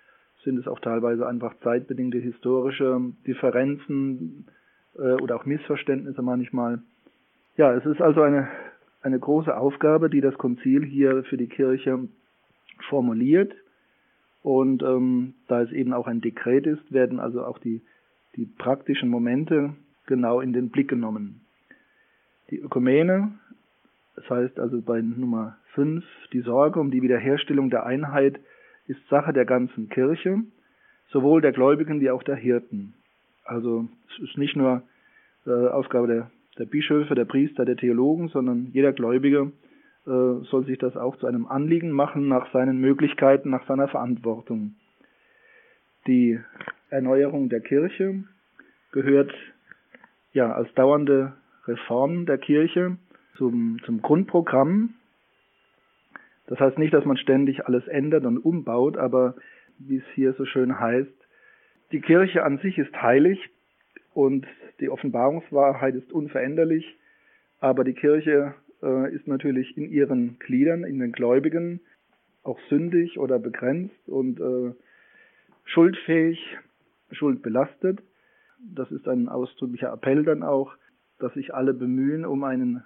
sind 0.45 0.59
es 0.59 0.67
auch 0.67 0.81
teilweise 0.81 1.27
einfach 1.27 1.55
zeitbedingte 1.63 2.19
historische 2.19 3.01
Differenzen 3.27 4.47
äh, 4.97 5.15
oder 5.23 5.37
auch 5.37 5.45
Missverständnisse 5.45 6.23
manchmal. 6.23 6.83
Ja, 7.57 7.73
es 7.75 7.85
ist 7.87 8.01
also 8.01 8.23
eine, 8.23 8.49
eine 9.03 9.19
große 9.19 9.57
Aufgabe, 9.57 10.11
die 10.11 10.21
das 10.21 10.35
Konzil 10.35 10.85
hier 10.85 11.23
für 11.25 11.37
die 11.37 11.49
Kirche 11.49 12.09
formuliert. 12.89 13.55
Und 14.43 14.83
ähm, 14.83 15.35
da 15.49 15.63
es 15.63 15.71
eben 15.71 15.93
auch 15.93 16.07
ein 16.07 16.21
Dekret 16.21 16.67
ist, 16.67 16.93
werden 16.93 17.21
also 17.21 17.45
auch 17.45 17.59
die, 17.59 17.81
die 18.37 18.47
praktischen 18.47 19.09
Momente 19.09 19.75
genau 20.07 20.41
in 20.41 20.53
den 20.53 20.71
Blick 20.71 20.89
genommen. 20.89 21.43
Die 22.51 22.59
Ökumene, 22.59 23.33
das 24.17 24.29
heißt 24.29 24.59
also 24.59 24.81
bei 24.83 25.01
Nummer 25.01 25.57
5, 25.75 26.05
die 26.33 26.41
Sorge 26.41 26.81
um 26.81 26.91
die 26.91 27.03
Wiederherstellung 27.03 27.71
der 27.71 27.87
Einheit 27.87 28.41
ist 28.89 29.01
Sache 29.09 29.33
der 29.33 29.45
ganzen 29.45 29.89
Kirche, 29.89 30.43
sowohl 31.11 31.41
der 31.41 31.53
Gläubigen 31.53 32.01
wie 32.01 32.11
auch 32.11 32.23
der 32.23 32.37
Hirten. 32.37 32.95
Also 33.45 33.89
es 34.11 34.31
ist 34.31 34.39
nicht 34.39 34.57
nur 34.57 34.83
äh, 35.47 35.69
Aufgabe 35.69 36.09
der, 36.09 36.31
der 36.59 36.67
Bischöfe, 36.67 37.15
der 37.15 37.25
Priester, 37.25 37.65
der 37.65 37.77
Theologen, 37.77 38.29
sondern 38.29 38.71
jeder 38.73 38.93
Gläubige 38.93 39.53
soll 40.05 40.65
sich 40.67 40.79
das 40.79 40.97
auch 40.97 41.17
zu 41.17 41.27
einem 41.27 41.47
Anliegen 41.47 41.93
machen 41.93 42.29
nach 42.29 42.53
seinen 42.53 42.79
Möglichkeiten, 42.79 43.51
nach 43.51 43.67
seiner 43.67 43.89
Verantwortung. 43.89 44.75
Die 46.07 46.41
Erneuerung 46.91 47.49
der 47.49 47.61
Kirche 47.61 48.25
gehört 48.91 49.33
ja 50.33 50.53
als 50.53 50.73
dauernde 50.75 51.35
Reform 51.67 52.27
der 52.27 52.39
Kirche 52.39 52.97
zum, 53.37 53.79
zum 53.85 54.03
Grundprogramm. 54.03 54.95
Das 56.47 56.59
heißt 56.59 56.79
nicht, 56.79 56.93
dass 56.93 57.05
man 57.05 57.17
ständig 57.17 57.67
alles 57.67 57.87
ändert 57.87 58.25
und 58.25 58.39
umbaut, 58.39 58.97
aber 58.97 59.37
wie 59.79 59.99
es 59.99 60.05
hier 60.15 60.33
so 60.35 60.45
schön 60.45 60.81
heißt, 60.81 61.11
die 61.93 62.01
Kirche 62.01 62.43
an 62.43 62.59
sich 62.59 62.79
ist 62.79 62.95
heilig 63.01 63.39
und 64.15 64.47
die 64.81 64.89
Offenbarungswahrheit 64.89 65.95
ist 65.95 66.13
unveränderlich, 66.13 66.97
aber 67.61 67.85
die 67.85 67.95
Kirche 67.95 68.55
äh, 68.83 69.15
ist 69.15 69.27
natürlich 69.27 69.77
in 69.77 69.91
ihren 69.91 70.39
Gliedern, 70.39 70.85
in 70.85 70.99
den 70.99 71.13
Gläubigen 71.13 71.81
auch 72.43 72.59
sündig 72.69 73.19
oder 73.19 73.39
begrenzt 73.39 74.09
und 74.09 74.41
äh, 74.41 74.75
schuldfähig, 75.65 76.39
schuldbelastet. 77.13 78.01
Das 78.75 78.91
ist 78.91 79.07
ein 79.09 79.29
ausdrücklicher 79.29 79.93
Appell 79.93 80.25
dann 80.25 80.43
auch, 80.43 80.75
dass 81.19 81.33
sich 81.35 81.55
alle 81.55 81.75
bemühen 81.75 82.25
um 82.25 82.45
einen 82.45 82.83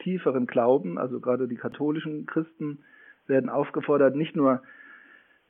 tieferen 0.00 0.46
Glauben, 0.46 0.98
also 0.98 1.20
gerade 1.20 1.48
die 1.48 1.56
katholischen 1.56 2.26
Christen 2.26 2.84
werden 3.26 3.50
aufgefordert, 3.50 4.16
nicht 4.16 4.36
nur 4.36 4.62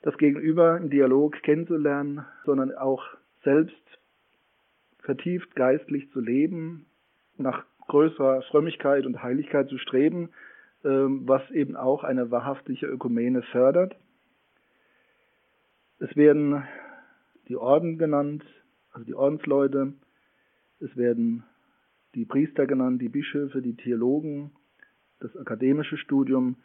das 0.03 0.17
Gegenüber 0.17 0.77
im 0.77 0.91
Dialog 0.91 1.43
kennenzulernen, 1.43 2.25
sondern 2.45 2.73
auch 2.75 3.05
selbst 3.43 3.75
vertieft 5.01 5.55
geistlich 5.55 6.11
zu 6.13 6.21
leben, 6.21 6.87
nach 7.37 7.65
größerer 7.89 8.43
Frömmigkeit 8.43 9.07
und 9.07 9.23
Heiligkeit 9.23 9.69
zu 9.69 9.79
streben, 9.79 10.31
ähm, 10.85 11.23
was 11.27 11.51
eben 11.51 11.77
auch 11.77 12.05
eine 12.05 12.31
wahrhaftige 12.31 12.87
Ökumene 12.87 13.43
fördert. 13.43 13.97
Es 15.99 16.15
werden 16.17 16.63
die 17.49 17.57
Orden 17.57 17.99
genannt, 17.99 18.45
also 18.93 19.05
die 19.05 19.15
Ordensleute, 19.15 19.95
es 20.81 20.97
werden 20.97 21.45
die 22.15 22.25
Priester 22.25 22.67
genannt, 22.67 23.03
die 23.03 23.09
Bischöfe, 23.09 23.61
die 23.63 23.75
Theologen, 23.75 24.53
das 25.21 25.37
akademische 25.37 25.97
Studium. 25.97 26.57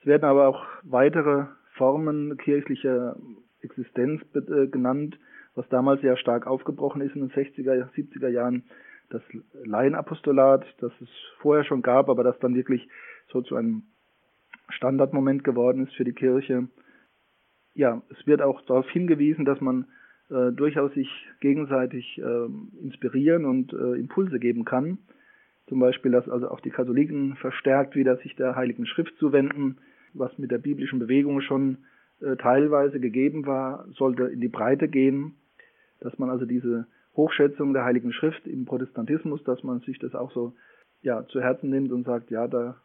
Es 0.00 0.06
werden 0.06 0.24
aber 0.24 0.48
auch 0.48 0.64
weitere 0.82 1.46
Formen 1.76 2.36
kirchlicher 2.36 3.16
Existenz 3.60 4.22
äh, 4.34 4.66
genannt, 4.66 5.18
was 5.54 5.68
damals 5.68 6.02
sehr 6.02 6.16
stark 6.16 6.46
aufgebrochen 6.46 7.00
ist 7.00 7.14
in 7.16 7.28
den 7.28 7.30
60er, 7.30 7.88
70er 7.94 8.28
Jahren. 8.28 8.64
Das 9.10 9.22
Laienapostolat, 9.64 10.64
das 10.80 10.92
es 11.00 11.08
vorher 11.38 11.64
schon 11.64 11.82
gab, 11.82 12.08
aber 12.08 12.24
das 12.24 12.38
dann 12.40 12.54
wirklich 12.54 12.88
so 13.28 13.42
zu 13.42 13.56
einem 13.56 13.84
Standardmoment 14.68 15.44
geworden 15.44 15.86
ist 15.86 15.94
für 15.94 16.04
die 16.04 16.12
Kirche. 16.12 16.68
Ja, 17.74 18.02
es 18.10 18.26
wird 18.26 18.42
auch 18.42 18.62
darauf 18.62 18.88
hingewiesen, 18.90 19.44
dass 19.44 19.60
man 19.60 19.86
äh, 20.30 20.50
durchaus 20.52 20.92
sich 20.94 21.08
gegenseitig 21.40 22.18
äh, 22.18 22.82
inspirieren 22.82 23.44
und 23.44 23.72
äh, 23.72 23.98
Impulse 23.98 24.38
geben 24.38 24.64
kann. 24.64 24.98
Zum 25.68 25.80
Beispiel, 25.80 26.12
dass 26.12 26.28
also 26.28 26.48
auch 26.48 26.60
die 26.60 26.70
Katholiken 26.70 27.36
verstärkt 27.36 27.96
wieder 27.96 28.16
sich 28.18 28.34
der 28.36 28.56
Heiligen 28.56 28.86
Schrift 28.86 29.16
zuwenden, 29.18 29.78
was 30.14 30.36
mit 30.38 30.50
der 30.50 30.58
biblischen 30.58 30.98
Bewegung 30.98 31.40
schon 31.40 31.78
äh, 32.20 32.36
teilweise 32.36 33.00
gegeben 33.00 33.46
war, 33.46 33.86
sollte 33.92 34.24
in 34.24 34.40
die 34.40 34.48
Breite 34.48 34.88
gehen, 34.88 35.34
dass 36.00 36.18
man 36.18 36.30
also 36.30 36.46
diese 36.46 36.86
Hochschätzung 37.16 37.72
der 37.72 37.84
Heiligen 37.84 38.12
Schrift 38.12 38.46
im 38.46 38.64
Protestantismus, 38.64 39.42
dass 39.44 39.62
man 39.62 39.80
sich 39.80 39.98
das 39.98 40.14
auch 40.14 40.32
so 40.32 40.54
ja, 41.02 41.26
zu 41.28 41.40
Herzen 41.40 41.70
nimmt 41.70 41.92
und 41.92 42.04
sagt, 42.04 42.30
ja, 42.30 42.46
da 42.46 42.76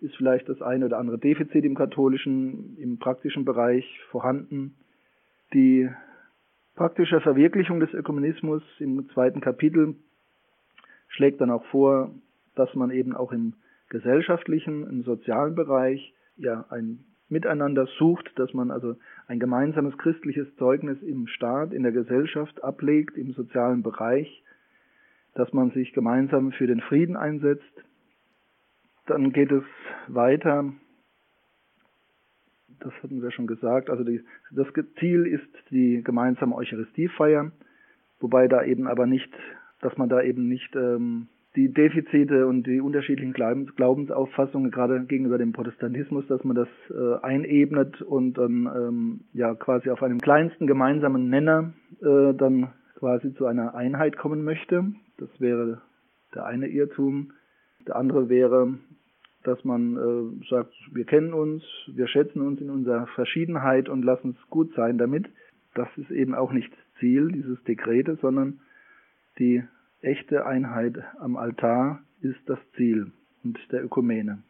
ist 0.00 0.16
vielleicht 0.16 0.48
das 0.48 0.62
eine 0.62 0.86
oder 0.86 0.98
andere 0.98 1.18
Defizit 1.18 1.64
im 1.64 1.74
katholischen, 1.74 2.76
im 2.78 2.98
praktischen 2.98 3.44
Bereich 3.44 4.00
vorhanden. 4.10 4.76
Die 5.52 5.88
praktische 6.74 7.20
Verwirklichung 7.20 7.80
des 7.80 7.92
Ökumenismus 7.92 8.62
im 8.78 9.08
zweiten 9.10 9.40
Kapitel 9.40 9.96
schlägt 11.08 11.40
dann 11.40 11.50
auch 11.50 11.64
vor, 11.66 12.10
dass 12.54 12.74
man 12.74 12.90
eben 12.90 13.16
auch 13.16 13.32
im 13.32 13.54
gesellschaftlichen, 13.88 14.86
im 14.86 15.02
sozialen 15.02 15.54
Bereich 15.54 16.12
ja 16.36 16.66
ein 16.68 17.04
Miteinander 17.28 17.86
sucht, 17.98 18.30
dass 18.38 18.54
man 18.54 18.70
also 18.70 18.96
ein 19.26 19.38
gemeinsames 19.38 19.96
christliches 19.98 20.46
Zeugnis 20.56 21.02
im 21.02 21.26
Staat, 21.26 21.72
in 21.72 21.82
der 21.82 21.92
Gesellschaft 21.92 22.62
ablegt, 22.64 23.16
im 23.16 23.32
sozialen 23.32 23.82
Bereich, 23.82 24.42
dass 25.34 25.52
man 25.52 25.70
sich 25.72 25.92
gemeinsam 25.92 26.52
für 26.52 26.66
den 26.66 26.80
Frieden 26.80 27.16
einsetzt. 27.16 27.62
Dann 29.06 29.32
geht 29.32 29.52
es 29.52 29.64
weiter, 30.06 30.72
das 32.80 32.92
hatten 33.02 33.22
wir 33.22 33.30
schon 33.30 33.46
gesagt, 33.46 33.90
also 33.90 34.04
die, 34.04 34.24
das 34.50 34.66
Ziel 34.98 35.26
ist 35.26 35.70
die 35.70 36.02
gemeinsame 36.02 36.54
Eucharistiefeier, 36.54 37.50
wobei 38.20 38.48
da 38.48 38.64
eben 38.64 38.86
aber 38.86 39.06
nicht, 39.06 39.32
dass 39.80 39.96
man 39.96 40.08
da 40.08 40.22
eben 40.22 40.48
nicht 40.48 40.74
ähm, 40.74 41.28
die 41.56 41.72
Defizite 41.72 42.46
und 42.46 42.66
die 42.66 42.80
unterschiedlichen 42.80 43.32
Glaubensauffassungen, 43.32 44.70
gerade 44.70 45.04
gegenüber 45.06 45.38
dem 45.38 45.52
Protestantismus, 45.52 46.26
dass 46.28 46.44
man 46.44 46.56
das 46.56 46.68
äh, 46.90 47.24
einebnet 47.24 48.02
und 48.02 48.34
dann 48.34 48.66
ähm, 48.66 49.20
ja 49.32 49.54
quasi 49.54 49.90
auf 49.90 50.02
einem 50.02 50.18
kleinsten 50.18 50.66
gemeinsamen 50.66 51.30
Nenner 51.30 51.72
äh, 52.00 52.34
dann 52.34 52.72
quasi 52.98 53.34
zu 53.34 53.46
einer 53.46 53.74
Einheit 53.74 54.16
kommen 54.16 54.44
möchte. 54.44 54.84
Das 55.16 55.28
wäre 55.38 55.80
der 56.34 56.44
eine 56.44 56.68
Irrtum. 56.68 57.32
Der 57.86 57.96
andere 57.96 58.28
wäre, 58.28 58.74
dass 59.44 59.64
man 59.64 59.96
äh, 59.96 60.46
sagt, 60.48 60.74
wir 60.92 61.04
kennen 61.04 61.32
uns, 61.32 61.64
wir 61.86 62.08
schätzen 62.08 62.42
uns 62.42 62.60
in 62.60 62.70
unserer 62.70 63.06
Verschiedenheit 63.08 63.88
und 63.88 64.04
lassen 64.04 64.36
es 64.38 64.50
gut 64.50 64.72
sein 64.74 64.98
damit. 64.98 65.26
Das 65.74 65.88
ist 65.96 66.10
eben 66.10 66.34
auch 66.34 66.52
nicht 66.52 66.72
Ziel 66.98 67.32
dieses 67.32 67.62
Dekretes, 67.64 68.20
sondern 68.20 68.60
die 69.38 69.62
echte 70.02 70.46
Einheit 70.46 70.96
am 71.18 71.36
Altar 71.36 72.02
ist 72.20 72.40
das 72.46 72.58
Ziel 72.76 73.12
und 73.44 73.58
der 73.72 73.84
Ökumene. 73.84 74.42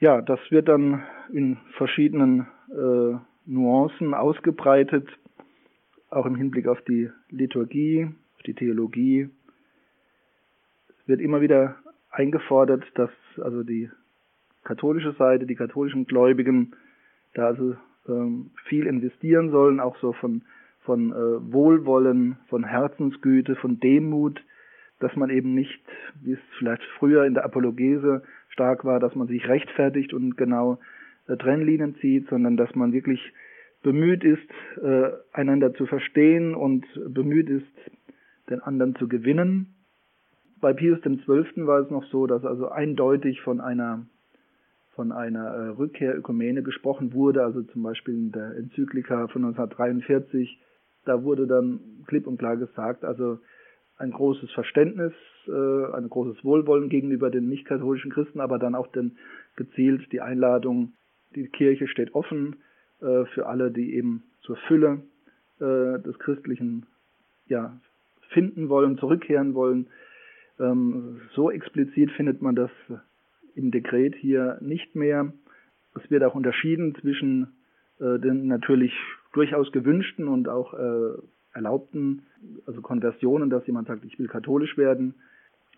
Ja, 0.00 0.20
das 0.20 0.38
wird 0.50 0.68
dann 0.68 1.02
in 1.32 1.56
verschiedenen 1.76 2.46
äh, 2.70 3.16
Nuancen 3.46 4.14
ausgebreitet, 4.14 5.08
auch 6.10 6.26
im 6.26 6.36
Hinblick 6.36 6.66
auf 6.66 6.80
die 6.82 7.10
Liturgie, 7.30 8.08
auf 8.36 8.42
die 8.42 8.54
Theologie. 8.54 9.30
Es 10.88 11.08
wird 11.08 11.20
immer 11.20 11.40
wieder 11.40 11.76
eingefordert, 12.10 12.84
dass 12.94 13.10
also 13.42 13.62
die 13.62 13.90
katholische 14.64 15.12
Seite, 15.12 15.46
die 15.46 15.56
katholischen 15.56 16.06
Gläubigen 16.06 16.74
da 17.34 17.46
also 17.46 17.76
ähm, 18.08 18.50
viel 18.66 18.86
investieren 18.86 19.50
sollen, 19.50 19.80
auch 19.80 19.96
so 19.98 20.12
von 20.12 20.42
von 20.84 21.12
äh, 21.12 21.52
Wohlwollen, 21.52 22.38
von 22.48 22.64
Herzensgüte, 22.64 23.56
von 23.56 23.80
Demut, 23.80 24.40
dass 25.00 25.16
man 25.16 25.30
eben 25.30 25.54
nicht, 25.54 25.82
wie 26.22 26.32
es 26.32 26.38
vielleicht 26.58 26.82
früher 26.98 27.24
in 27.24 27.34
der 27.34 27.44
Apologese 27.44 28.22
stark 28.48 28.84
war, 28.84 29.00
dass 29.00 29.14
man 29.14 29.26
sich 29.26 29.48
rechtfertigt 29.48 30.14
und 30.14 30.36
genau 30.36 30.78
äh, 31.26 31.36
Trennlinien 31.36 31.96
zieht, 31.96 32.28
sondern 32.28 32.56
dass 32.56 32.74
man 32.74 32.92
wirklich 32.92 33.20
bemüht 33.82 34.24
ist, 34.24 34.48
äh, 34.82 35.10
einander 35.32 35.74
zu 35.74 35.86
verstehen 35.86 36.54
und 36.54 36.86
bemüht 37.08 37.50
ist, 37.50 37.66
den 38.50 38.60
anderen 38.60 38.94
zu 38.96 39.08
gewinnen. 39.08 39.74
Bei 40.60 40.72
Pius 40.72 41.00
XII. 41.00 41.66
war 41.66 41.80
es 41.80 41.90
noch 41.90 42.04
so, 42.06 42.26
dass 42.26 42.44
also 42.44 42.68
eindeutig 42.68 43.40
von 43.42 43.60
einer 43.60 44.06
von 44.94 45.10
einer 45.10 45.44
äh, 45.46 45.68
Rückkehr 45.70 46.16
Ökumene 46.16 46.62
gesprochen 46.62 47.12
wurde, 47.12 47.42
also 47.42 47.62
zum 47.62 47.82
Beispiel 47.82 48.14
in 48.14 48.32
der 48.32 48.56
Enzyklika 48.56 49.26
von 49.26 49.44
1943 49.44 50.60
da 51.04 51.22
wurde 51.22 51.46
dann 51.46 51.80
klipp 52.06 52.26
und 52.26 52.38
klar 52.38 52.56
gesagt, 52.56 53.04
also 53.04 53.38
ein 53.96 54.10
großes 54.10 54.50
Verständnis, 54.52 55.12
äh, 55.46 55.92
ein 55.92 56.08
großes 56.08 56.44
Wohlwollen 56.44 56.88
gegenüber 56.88 57.30
den 57.30 57.48
nicht-katholischen 57.48 58.10
Christen, 58.10 58.40
aber 58.40 58.58
dann 58.58 58.74
auch 58.74 58.88
den, 58.88 59.16
gezielt 59.56 60.10
die 60.12 60.20
Einladung, 60.20 60.92
die 61.34 61.48
Kirche 61.48 61.88
steht 61.88 62.14
offen 62.14 62.56
äh, 63.00 63.24
für 63.26 63.46
alle, 63.46 63.70
die 63.70 63.94
eben 63.94 64.24
zur 64.42 64.56
Fülle 64.68 65.02
äh, 65.60 66.00
des 66.00 66.18
Christlichen 66.18 66.86
ja, 67.46 67.78
finden 68.30 68.68
wollen, 68.68 68.98
zurückkehren 68.98 69.54
wollen. 69.54 69.86
Ähm, 70.58 71.20
so 71.34 71.50
explizit 71.50 72.10
findet 72.12 72.42
man 72.42 72.56
das 72.56 72.70
im 73.54 73.70
Dekret 73.70 74.14
hier 74.16 74.58
nicht 74.60 74.94
mehr. 74.94 75.32
Es 75.94 76.10
wird 76.10 76.24
auch 76.24 76.34
unterschieden 76.34 76.94
zwischen 76.96 77.54
äh, 78.00 78.18
den 78.18 78.48
natürlich 78.48 78.92
durchaus 79.34 79.70
gewünschten 79.72 80.28
und 80.28 80.48
auch 80.48 80.72
äh, 80.74 81.18
erlaubten, 81.52 82.22
also 82.66 82.80
Konversionen, 82.80 83.50
dass 83.50 83.66
jemand 83.66 83.88
sagt, 83.88 84.04
ich 84.04 84.18
will 84.18 84.28
katholisch 84.28 84.78
werden. 84.78 85.14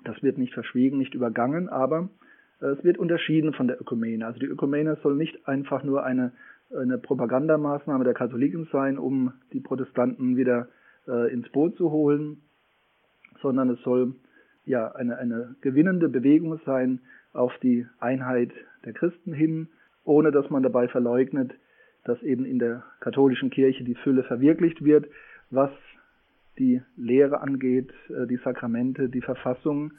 Das 0.05 0.23
wird 0.23 0.39
nicht 0.39 0.55
verschwiegen, 0.55 0.99
nicht 0.99 1.15
übergangen, 1.15 1.69
aber 1.69 2.09
äh, 2.61 2.67
es 2.67 2.85
wird 2.85 2.99
unterschieden 2.99 3.53
von 3.53 3.67
der 3.67 3.81
Ökumene. 3.81 4.27
Also 4.27 4.39
die 4.39 4.47
Ökumene 4.47 4.97
soll 5.03 5.17
nicht 5.17 5.49
einfach 5.49 5.83
nur 5.83 6.05
eine, 6.05 6.33
eine 6.75 6.99
Propagandamaßnahme 6.99 8.05
der 8.05 8.15
Katholiken 8.15 8.69
sein, 8.71 8.99
um 8.99 9.33
die 9.53 9.61
Protestanten 9.61 10.37
wieder 10.37 10.69
äh, 11.09 11.33
ins 11.33 11.49
Boot 11.51 11.77
zu 11.77 11.91
holen, 11.91 12.43
sondern 13.41 13.71
es 13.71 13.81
soll 13.83 14.15
ja 14.65 14.93
eine, 14.93 15.17
eine 15.19 15.57
gewinnende 15.63 16.09
Bewegung 16.09 16.61
sein 16.67 17.01
auf 17.33 17.53
die 17.63 17.87
Einheit 18.01 18.51
der 18.85 18.93
Christen 18.93 19.33
hin, 19.33 19.69
ohne 20.05 20.31
dass 20.31 20.51
man 20.51 20.63
dabei 20.63 20.89
verleugnet, 20.89 21.53
dass 22.07 22.23
eben 22.23 22.45
in 22.45 22.59
der 22.59 22.85
katholischen 23.01 23.51
Kirche 23.51 23.85
die 23.85 23.97
Fülle 23.97 24.23
verwirklicht 24.23 24.85
wird, 24.85 25.07
was 25.51 25.71
die 26.59 26.81
Lehre 26.97 27.41
angeht, 27.41 27.91
äh, 28.09 28.27
die 28.27 28.39
Sakramente, 28.43 29.09
die 29.09 29.21
Verfassung, 29.21 29.93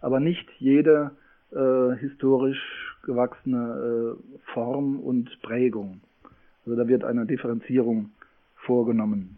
aber 0.00 0.20
nicht 0.20 0.48
jede 0.58 1.12
äh, 1.52 1.96
historisch 1.98 2.60
gewachsene 3.04 4.16
äh, 4.18 4.52
Form 4.52 5.00
und 5.00 5.40
Prägung. 5.42 6.00
Also 6.66 6.76
da 6.76 6.86
wird 6.86 7.04
eine 7.04 7.26
Differenzierung 7.26 8.10
vorgenommen. 8.56 9.36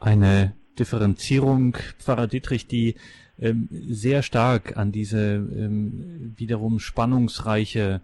Eine 0.00 0.54
Differenzierung, 0.78 1.76
Pfarrer 1.98 2.26
Dietrich, 2.26 2.66
die 2.66 2.96
ähm, 3.38 3.68
sehr 3.70 4.22
stark 4.22 4.76
an 4.76 4.92
diese 4.92 5.34
ähm, 5.36 6.34
wiederum 6.36 6.78
spannungsreiche 6.78 8.00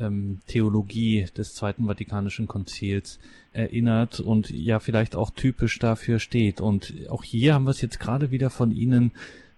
ähm, 0.00 0.40
Theologie 0.46 1.26
des 1.36 1.54
Zweiten 1.54 1.86
Vatikanischen 1.86 2.46
Konzils 2.46 3.18
erinnert 3.52 4.20
und 4.20 4.50
ja 4.50 4.78
vielleicht 4.78 5.16
auch 5.16 5.30
typisch 5.30 5.78
dafür 5.78 6.18
steht. 6.18 6.60
Und 6.60 6.92
auch 7.08 7.24
hier 7.24 7.54
haben 7.54 7.64
wir 7.64 7.70
es 7.70 7.80
jetzt 7.80 8.00
gerade 8.00 8.30
wieder 8.30 8.50
von 8.50 8.70
Ihnen 8.70 9.12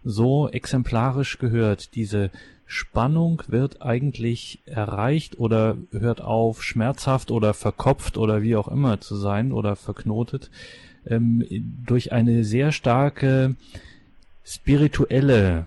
so 0.04 0.48
exemplarisch 0.48 1.38
gehört. 1.38 1.94
Diese 1.94 2.30
Spannung 2.66 3.42
wird 3.48 3.82
eigentlich 3.82 4.60
erreicht 4.64 5.38
oder 5.38 5.76
hört 5.90 6.20
auf, 6.20 6.62
schmerzhaft 6.62 7.30
oder 7.30 7.52
verkopft 7.52 8.16
oder 8.16 8.42
wie 8.42 8.56
auch 8.56 8.68
immer 8.68 9.00
zu 9.00 9.16
sein 9.16 9.52
oder 9.52 9.74
verknotet, 9.74 10.50
ähm, 11.06 11.44
durch 11.84 12.12
eine 12.12 12.44
sehr 12.44 12.70
starke 12.70 13.56
spirituelle 14.44 15.66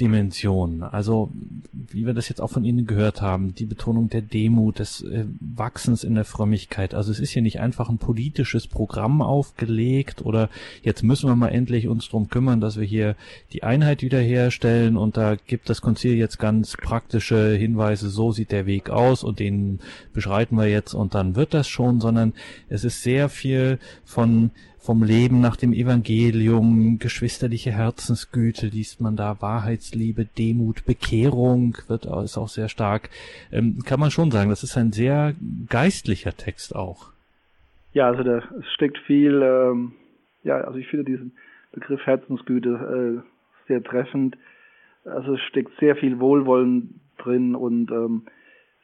Dimension. 0.00 0.82
Also, 0.82 1.30
wie 1.72 2.06
wir 2.06 2.14
das 2.14 2.28
jetzt 2.28 2.40
auch 2.40 2.50
von 2.50 2.64
Ihnen 2.64 2.86
gehört 2.86 3.20
haben, 3.20 3.54
die 3.54 3.66
Betonung 3.66 4.08
der 4.08 4.22
Demut, 4.22 4.78
des 4.78 5.02
äh, 5.02 5.24
Wachsens 5.40 6.04
in 6.04 6.14
der 6.14 6.24
Frömmigkeit. 6.24 6.94
Also 6.94 7.10
es 7.10 7.20
ist 7.20 7.30
hier 7.30 7.42
nicht 7.42 7.60
einfach 7.60 7.88
ein 7.88 7.98
politisches 7.98 8.66
Programm 8.66 9.22
aufgelegt 9.22 10.24
oder 10.24 10.48
jetzt 10.82 11.02
müssen 11.02 11.28
wir 11.28 11.36
mal 11.36 11.48
endlich 11.48 11.88
uns 11.88 12.08
drum 12.08 12.28
kümmern, 12.28 12.60
dass 12.60 12.78
wir 12.78 12.86
hier 12.86 13.16
die 13.52 13.62
Einheit 13.62 14.02
wiederherstellen 14.02 14.96
und 14.96 15.16
da 15.16 15.36
gibt 15.36 15.68
das 15.68 15.80
Konzil 15.80 16.14
jetzt 16.14 16.38
ganz 16.38 16.76
praktische 16.76 17.54
Hinweise, 17.54 18.08
so 18.08 18.32
sieht 18.32 18.52
der 18.52 18.66
Weg 18.66 18.90
aus 18.90 19.24
und 19.24 19.38
den 19.38 19.80
beschreiten 20.12 20.56
wir 20.56 20.68
jetzt 20.68 20.94
und 20.94 21.14
dann 21.14 21.36
wird 21.36 21.54
das 21.54 21.68
schon, 21.68 22.00
sondern 22.00 22.34
es 22.68 22.84
ist 22.84 23.02
sehr 23.02 23.28
viel 23.28 23.78
von 24.04 24.50
vom 24.88 25.02
Leben 25.02 25.42
nach 25.42 25.56
dem 25.56 25.74
Evangelium, 25.74 26.98
geschwisterliche 26.98 27.70
Herzensgüte 27.70 28.68
liest 28.68 29.02
man 29.02 29.16
da, 29.16 29.36
Wahrheitsliebe, 29.38 30.24
Demut, 30.24 30.86
Bekehrung 30.86 31.76
wird 31.88 32.06
ist 32.06 32.38
auch 32.38 32.48
sehr 32.48 32.70
stark. 32.70 33.10
Ähm, 33.52 33.80
kann 33.84 34.00
man 34.00 34.10
schon 34.10 34.30
sagen, 34.30 34.48
das 34.48 34.62
ist 34.62 34.78
ein 34.78 34.92
sehr 34.92 35.34
geistlicher 35.68 36.32
Text 36.32 36.74
auch. 36.74 37.10
Ja, 37.92 38.06
also 38.06 38.22
da 38.22 38.42
steckt 38.76 38.96
viel, 39.06 39.42
ähm, 39.42 39.92
ja, 40.42 40.62
also 40.62 40.78
ich 40.78 40.88
finde 40.88 41.04
diesen 41.04 41.32
Begriff 41.72 42.00
Herzensgüte 42.06 43.20
äh, 43.20 43.68
sehr 43.68 43.84
treffend. 43.84 44.38
Also 45.04 45.34
es 45.34 45.40
steckt 45.50 45.78
sehr 45.80 45.96
viel 45.96 46.18
Wohlwollen 46.18 46.98
drin 47.18 47.54
und 47.54 47.90
ähm, 47.90 48.22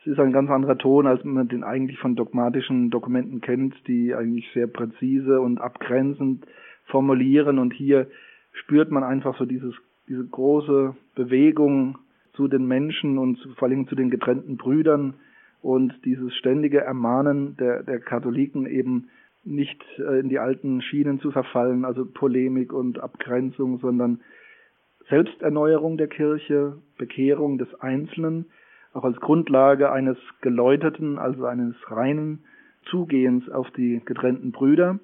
es 0.05 0.13
ist 0.13 0.21
ein 0.21 0.33
ganz 0.33 0.51
anderer 0.51 0.77
Ton, 0.77 1.07
als 1.07 1.25
man 1.25 1.49
den 1.49 1.65
eigentlich 1.65 1.99
von 1.99 2.15
dogmatischen 2.15 2.91
Dokumenten 2.91 3.41
kennt, 3.41 3.75
die 3.89 4.15
eigentlich 4.15 4.47
sehr 4.53 4.67
präzise 4.67 5.41
und 5.41 5.59
abgrenzend 5.59 6.45
formulieren. 6.85 7.59
Und 7.59 7.73
hier 7.73 8.09
spürt 8.53 8.91
man 8.91 9.03
einfach 9.03 9.39
so 9.39 9.47
dieses, 9.47 9.75
diese 10.07 10.27
große 10.27 10.95
Bewegung 11.15 11.97
zu 12.35 12.49
den 12.49 12.67
Menschen 12.67 13.17
und 13.17 13.39
vor 13.57 13.69
allem 13.69 13.89
zu 13.89 13.95
den 13.95 14.11
getrennten 14.11 14.59
Brüdern 14.59 15.15
und 15.63 15.95
dieses 16.05 16.35
ständige 16.35 16.83
Ermahnen 16.83 17.57
der, 17.57 17.83
der 17.83 17.99
Katholiken 17.99 18.67
eben 18.67 19.09
nicht 19.43 19.83
äh, 19.99 20.21
in 20.21 20.29
die 20.29 20.39
alten 20.39 20.83
Schienen 20.83 21.19
zu 21.21 21.31
verfallen, 21.31 21.87
also 21.87 22.05
Polemik 22.05 22.75
und 22.75 22.99
Abgrenzung, 23.01 23.79
sondern 23.79 24.21
Selbsterneuerung 25.09 25.97
der 25.97 26.09
Kirche, 26.09 26.77
Bekehrung 26.99 27.57
des 27.57 27.69
Einzelnen, 27.81 28.47
auch 28.95 29.05
als 29.05 29.21
Grundlage 29.21 29.93
eines 29.93 30.17
geläuterten, 30.41 31.19
also 31.19 31.45
eines 31.45 31.75
reinen 31.91 32.45
Zugehens 32.87 33.49
auf 33.51 33.71
die 33.73 34.01
getrennten 34.05 34.53
Brüder, 34.53 34.99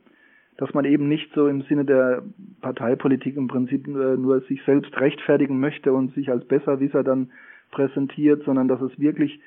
dass 0.56 0.72
man 0.74 0.84
eben 0.84 1.08
nicht 1.08 1.32
so 1.34 1.48
im 1.48 1.62
Sinne 1.62 1.84
der 1.84 2.22
Parteipolitik 2.60 3.36
im 3.36 3.48
Prinzip 3.48 3.86
äh, 3.88 4.16
nur 4.16 4.40
sich 4.42 4.62
selbst 4.64 4.98
rechtfertigen 5.00 5.58
möchte 5.58 5.92
und 5.92 6.14
sich 6.14 6.30
als 6.30 6.46
Besserwisser 6.46 7.02
dann 7.02 7.30
präsentiert, 7.70 8.44
sondern 8.44 8.68
dass 8.68 8.80
es 8.80 8.98
wirklich 8.98 9.40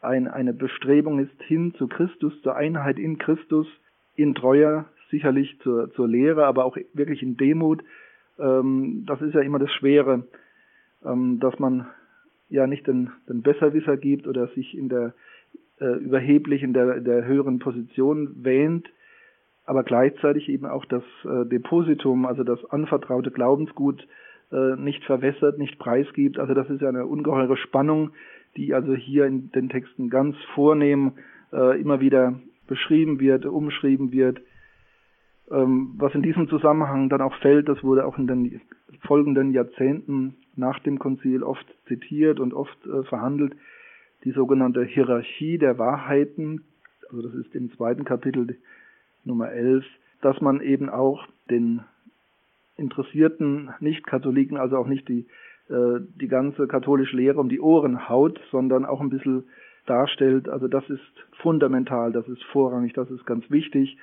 ein, 0.00 0.28
eine 0.28 0.52
Bestrebung 0.52 1.18
ist 1.18 1.42
hin 1.42 1.74
zu 1.76 1.88
Christus, 1.88 2.40
zur 2.42 2.54
Einheit 2.56 2.98
in 2.98 3.18
Christus, 3.18 3.66
in 4.14 4.34
Treuer, 4.34 4.84
sicherlich 5.10 5.58
zur, 5.60 5.90
zur 5.94 6.06
Lehre, 6.06 6.46
aber 6.46 6.64
auch 6.64 6.76
wirklich 6.92 7.22
in 7.22 7.36
Demut. 7.36 7.82
Ähm, 8.38 9.04
das 9.06 9.20
ist 9.22 9.34
ja 9.34 9.40
immer 9.40 9.58
das 9.58 9.72
Schwere, 9.72 10.24
ähm, 11.04 11.40
dass 11.40 11.58
man 11.58 11.86
ja 12.48 12.66
nicht 12.66 12.86
den, 12.86 13.10
den 13.28 13.42
Besserwisser 13.42 13.96
gibt 13.96 14.26
oder 14.26 14.48
sich 14.48 14.76
in 14.76 14.88
der 14.88 15.14
äh, 15.80 15.96
überheblich 15.98 16.62
in 16.62 16.72
der, 16.72 17.00
der 17.00 17.24
höheren 17.24 17.58
Position 17.58 18.44
wähnt, 18.44 18.88
aber 19.64 19.84
gleichzeitig 19.84 20.48
eben 20.48 20.66
auch 20.66 20.84
das 20.84 21.02
äh, 21.24 21.46
Depositum, 21.46 22.26
also 22.26 22.42
das 22.42 22.64
anvertraute 22.70 23.30
Glaubensgut 23.30 24.06
äh, 24.50 24.76
nicht 24.76 25.04
verwässert, 25.04 25.58
nicht 25.58 25.78
preisgibt. 25.78 26.38
Also 26.38 26.54
das 26.54 26.70
ist 26.70 26.80
ja 26.80 26.88
eine 26.88 27.06
ungeheure 27.06 27.56
Spannung, 27.56 28.10
die 28.56 28.74
also 28.74 28.94
hier 28.94 29.26
in 29.26 29.52
den 29.52 29.68
Texten 29.68 30.08
ganz 30.08 30.36
vornehm 30.54 31.12
äh, 31.52 31.80
immer 31.80 32.00
wieder 32.00 32.40
beschrieben 32.66 33.20
wird, 33.20 33.46
umschrieben 33.46 34.10
wird. 34.12 34.40
Ähm, 35.50 35.94
was 35.96 36.14
in 36.14 36.22
diesem 36.22 36.48
Zusammenhang 36.48 37.08
dann 37.08 37.22
auch 37.22 37.34
fällt, 37.36 37.68
das 37.68 37.82
wurde 37.82 38.06
auch 38.06 38.18
in 38.18 38.26
den 38.26 38.60
folgenden 39.06 39.52
Jahrzehnten 39.52 40.36
nach 40.56 40.78
dem 40.80 40.98
Konzil 40.98 41.42
oft 41.42 41.66
zitiert 41.86 42.40
und 42.40 42.52
oft 42.52 42.76
äh, 42.86 43.02
verhandelt, 43.04 43.54
die 44.24 44.32
sogenannte 44.32 44.84
Hierarchie 44.84 45.58
der 45.58 45.78
Wahrheiten, 45.78 46.64
also 47.08 47.22
das 47.22 47.34
ist 47.34 47.54
im 47.54 47.72
zweiten 47.72 48.04
Kapitel 48.04 48.56
Nummer 49.24 49.50
11, 49.50 49.84
dass 50.20 50.40
man 50.40 50.60
eben 50.60 50.88
auch 50.90 51.26
den 51.48 51.82
interessierten 52.76 53.70
Nicht-Katholiken, 53.80 54.56
also 54.56 54.76
auch 54.76 54.86
nicht 54.86 55.08
die, 55.08 55.26
äh, 55.68 56.00
die 56.20 56.28
ganze 56.28 56.66
katholische 56.66 57.16
Lehre 57.16 57.40
um 57.40 57.48
die 57.48 57.60
Ohren 57.60 58.08
haut, 58.08 58.40
sondern 58.50 58.84
auch 58.84 59.00
ein 59.00 59.10
bisschen 59.10 59.44
darstellt, 59.86 60.48
also 60.48 60.68
das 60.68 60.88
ist 60.90 61.00
fundamental, 61.40 62.12
das 62.12 62.28
ist 62.28 62.42
vorrangig, 62.44 62.92
das 62.92 63.10
ist 63.10 63.24
ganz 63.24 63.50
wichtig. 63.50 63.96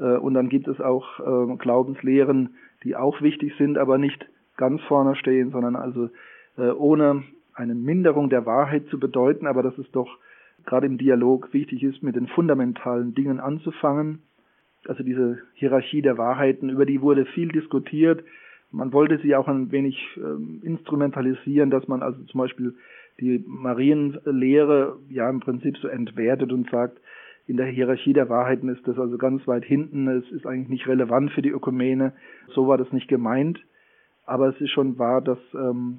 Äh, 0.00 0.16
und 0.16 0.34
dann 0.34 0.48
gibt 0.48 0.66
es 0.66 0.80
auch 0.80 1.20
äh, 1.20 1.56
Glaubenslehren, 1.56 2.56
die 2.82 2.96
auch 2.96 3.20
wichtig 3.20 3.52
sind, 3.58 3.78
aber 3.78 3.98
nicht 3.98 4.26
ganz 4.56 4.80
vorne 4.82 5.14
stehen, 5.16 5.50
sondern 5.50 5.76
also 5.76 6.10
äh, 6.56 6.70
ohne 6.70 7.22
eine 7.54 7.74
Minderung 7.74 8.30
der 8.30 8.46
Wahrheit 8.46 8.86
zu 8.88 8.98
bedeuten, 8.98 9.46
aber 9.46 9.62
dass 9.62 9.76
es 9.78 9.90
doch 9.92 10.18
gerade 10.66 10.86
im 10.86 10.98
Dialog 10.98 11.52
wichtig 11.52 11.82
ist, 11.82 12.02
mit 12.02 12.16
den 12.16 12.26
fundamentalen 12.26 13.14
Dingen 13.14 13.40
anzufangen. 13.40 14.22
Also 14.86 15.02
diese 15.02 15.38
Hierarchie 15.54 16.02
der 16.02 16.18
Wahrheiten, 16.18 16.70
über 16.70 16.86
die 16.86 17.02
wurde 17.02 17.26
viel 17.26 17.48
diskutiert. 17.48 18.24
Man 18.70 18.92
wollte 18.92 19.18
sie 19.18 19.34
auch 19.36 19.48
ein 19.48 19.72
wenig 19.72 19.98
äh, 20.16 20.66
instrumentalisieren, 20.66 21.70
dass 21.70 21.88
man 21.88 22.02
also 22.02 22.22
zum 22.24 22.38
Beispiel 22.38 22.74
die 23.20 23.44
Marienlehre 23.46 24.96
ja 25.10 25.28
im 25.28 25.40
Prinzip 25.40 25.76
so 25.78 25.88
entwertet 25.88 26.52
und 26.52 26.70
sagt, 26.70 26.98
in 27.50 27.56
der 27.56 27.66
Hierarchie 27.66 28.12
der 28.12 28.28
Wahrheiten 28.28 28.68
ist 28.68 28.86
das 28.86 28.96
also 28.96 29.18
ganz 29.18 29.44
weit 29.48 29.64
hinten, 29.64 30.06
es 30.06 30.30
ist 30.30 30.46
eigentlich 30.46 30.68
nicht 30.68 30.86
relevant 30.86 31.32
für 31.32 31.42
die 31.42 31.50
Ökumene. 31.50 32.12
So 32.54 32.68
war 32.68 32.78
das 32.78 32.92
nicht 32.92 33.08
gemeint. 33.08 33.58
Aber 34.24 34.48
es 34.50 34.60
ist 34.60 34.70
schon 34.70 35.00
wahr, 35.00 35.20
dass 35.20 35.40
ähm, 35.54 35.98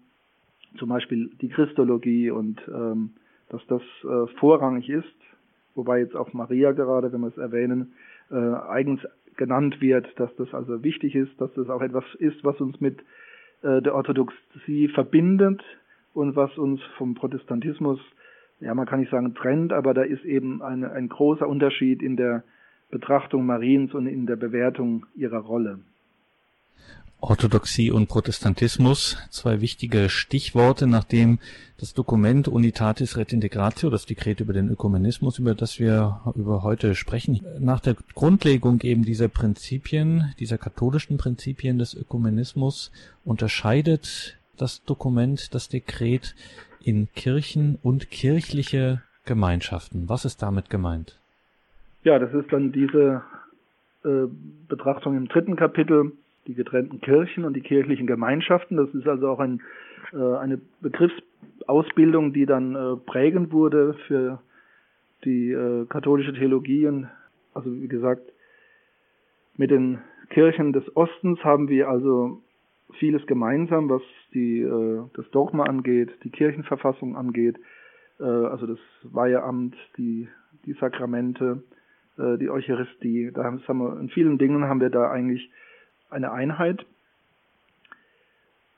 zum 0.80 0.88
Beispiel 0.88 1.30
die 1.42 1.50
Christologie 1.50 2.32
und 2.32 2.62
ähm, 2.70 3.12
dass 3.50 3.62
das 3.68 3.82
äh, 4.04 4.28
vorrangig 4.40 4.90
ist, 4.90 5.14
wobei 5.76 6.00
jetzt 6.00 6.16
auch 6.16 6.32
Maria 6.32 6.72
gerade, 6.72 7.12
wenn 7.12 7.20
wir 7.20 7.28
es 7.28 7.38
erwähnen, 7.38 7.92
äh, 8.32 8.36
eigens 8.36 9.02
genannt 9.36 9.82
wird, 9.82 10.08
dass 10.18 10.34
das 10.38 10.54
also 10.54 10.84
wichtig 10.86 11.16
ist, 11.16 11.32
dass 11.42 11.54
das 11.56 11.70
auch 11.70 11.82
etwas 11.82 12.06
ist, 12.20 12.46
was 12.46 12.62
uns 12.62 12.80
mit 12.80 13.00
äh, 13.62 13.82
der 13.82 13.94
Orthodoxie 13.94 14.88
verbindet 14.88 15.62
und 16.14 16.38
was 16.38 16.58
uns 16.58 16.82
vom 16.98 17.14
Protestantismus, 17.14 18.00
ja 18.62 18.74
man 18.74 18.86
kann 18.86 19.00
nicht 19.00 19.12
sagen 19.12 19.34
trennt, 19.36 19.74
aber 19.74 19.94
da 19.94 20.04
ist 20.04 20.24
eben 20.24 20.62
eine, 20.62 20.92
ein 20.92 21.10
großer 21.10 21.48
Unterschied 21.48 22.02
in 22.02 22.16
der 22.16 22.44
Betrachtung 22.90 23.46
Mariens 23.46 23.94
und 23.94 24.08
in 24.08 24.26
der 24.26 24.36
Bewertung 24.36 25.06
ihrer 25.16 25.40
Rolle. 25.40 25.80
Orthodoxie 27.24 27.92
und 27.92 28.08
Protestantismus, 28.08 29.16
zwei 29.30 29.62
wichtige 29.62 30.10
Stichworte, 30.10 30.88
nachdem 30.88 31.38
das 31.78 31.94
Dokument 31.94 32.48
Unitatis 32.48 33.16
Redintegratio, 33.16 33.92
das 33.92 34.08
Dekret 34.08 34.40
über 34.40 34.54
den 34.54 34.70
Ökumenismus, 34.70 35.38
über 35.38 35.54
das 35.54 35.80
wir 35.80 36.22
über 36.36 36.64
heute 36.64 36.96
sprechen, 36.96 37.42
nach 37.60 37.80
der 37.80 37.96
Grundlegung 38.16 38.82
eben 38.82 39.06
dieser 39.06 39.28
Prinzipien, 39.28 40.34
dieser 40.40 40.58
katholischen 40.58 41.18
Prinzipien 41.18 41.78
des 41.78 41.94
Ökumenismus, 41.94 42.92
unterscheidet 43.24 44.40
das 44.58 44.84
Dokument, 44.84 45.54
das 45.54 45.70
Dekret 45.70 46.36
in 46.84 47.08
Kirchen 47.14 47.78
und 47.82 48.10
kirchliche 48.10 49.02
Gemeinschaften. 49.26 50.10
Was 50.10 50.26
ist 50.26 50.42
damit 50.42 50.70
gemeint? 50.70 51.20
Ja, 52.04 52.18
das 52.18 52.34
ist 52.34 52.52
dann 52.52 52.72
diese 52.72 53.22
äh, 54.04 54.28
Betrachtung 54.68 55.16
im 55.16 55.28
dritten 55.28 55.56
Kapitel 55.56 56.14
die 56.48 56.56
getrennten 56.56 57.02
Kirchen 57.02 57.46
und 57.46 57.54
die 57.54 57.62
kirchlichen 57.62 58.08
Gemeinschaften. 58.08 58.78
Das 58.78 58.90
ist 58.96 59.08
also 59.08 59.30
auch 59.30 59.40
ein 59.40 59.62
äh, 60.14 60.38
eine 60.38 60.60
Begriffsausbildung, 60.82 62.34
die 62.34 62.46
dann 62.46 62.76
äh, 62.76 62.96
prägend 62.98 63.52
wurde 63.52 63.96
für 64.08 64.42
die 65.24 65.52
äh, 65.52 65.86
katholische 65.86 66.34
Theologie. 66.34 66.88
Und, 66.88 67.10
also 67.54 67.72
wie 67.74 67.88
gesagt, 67.88 68.24
mit 69.58 69.72
den 69.72 70.00
Kirchen 70.30 70.74
des 70.74 70.96
Ostens 70.96 71.44
haben 71.44 71.70
wir 71.70 71.90
also 71.90 72.42
vieles 73.00 73.26
gemeinsam, 73.26 73.90
was 73.90 74.02
die, 74.34 74.62
äh, 74.62 75.04
das 75.14 75.30
Dogma 75.32 75.64
angeht, 75.64 76.10
die 76.24 76.30
Kirchenverfassung 76.30 77.16
angeht, 77.16 77.58
äh, 78.20 78.24
also 78.24 78.68
das 78.68 78.80
Weiheamt, 79.04 79.76
die, 79.98 80.28
die 80.66 80.74
Sakramente, 80.74 81.64
äh, 82.18 82.38
die 82.38 82.50
Eucharistie. 82.50 83.32
Da 83.34 83.44
haben, 83.44 83.62
wir, 83.68 84.00
in 84.00 84.10
vielen 84.10 84.38
Dingen 84.38 84.66
haben 84.66 84.82
wir 84.82 84.90
da 84.90 85.10
eigentlich 85.12 85.50
eine 86.10 86.32
Einheit. 86.32 86.86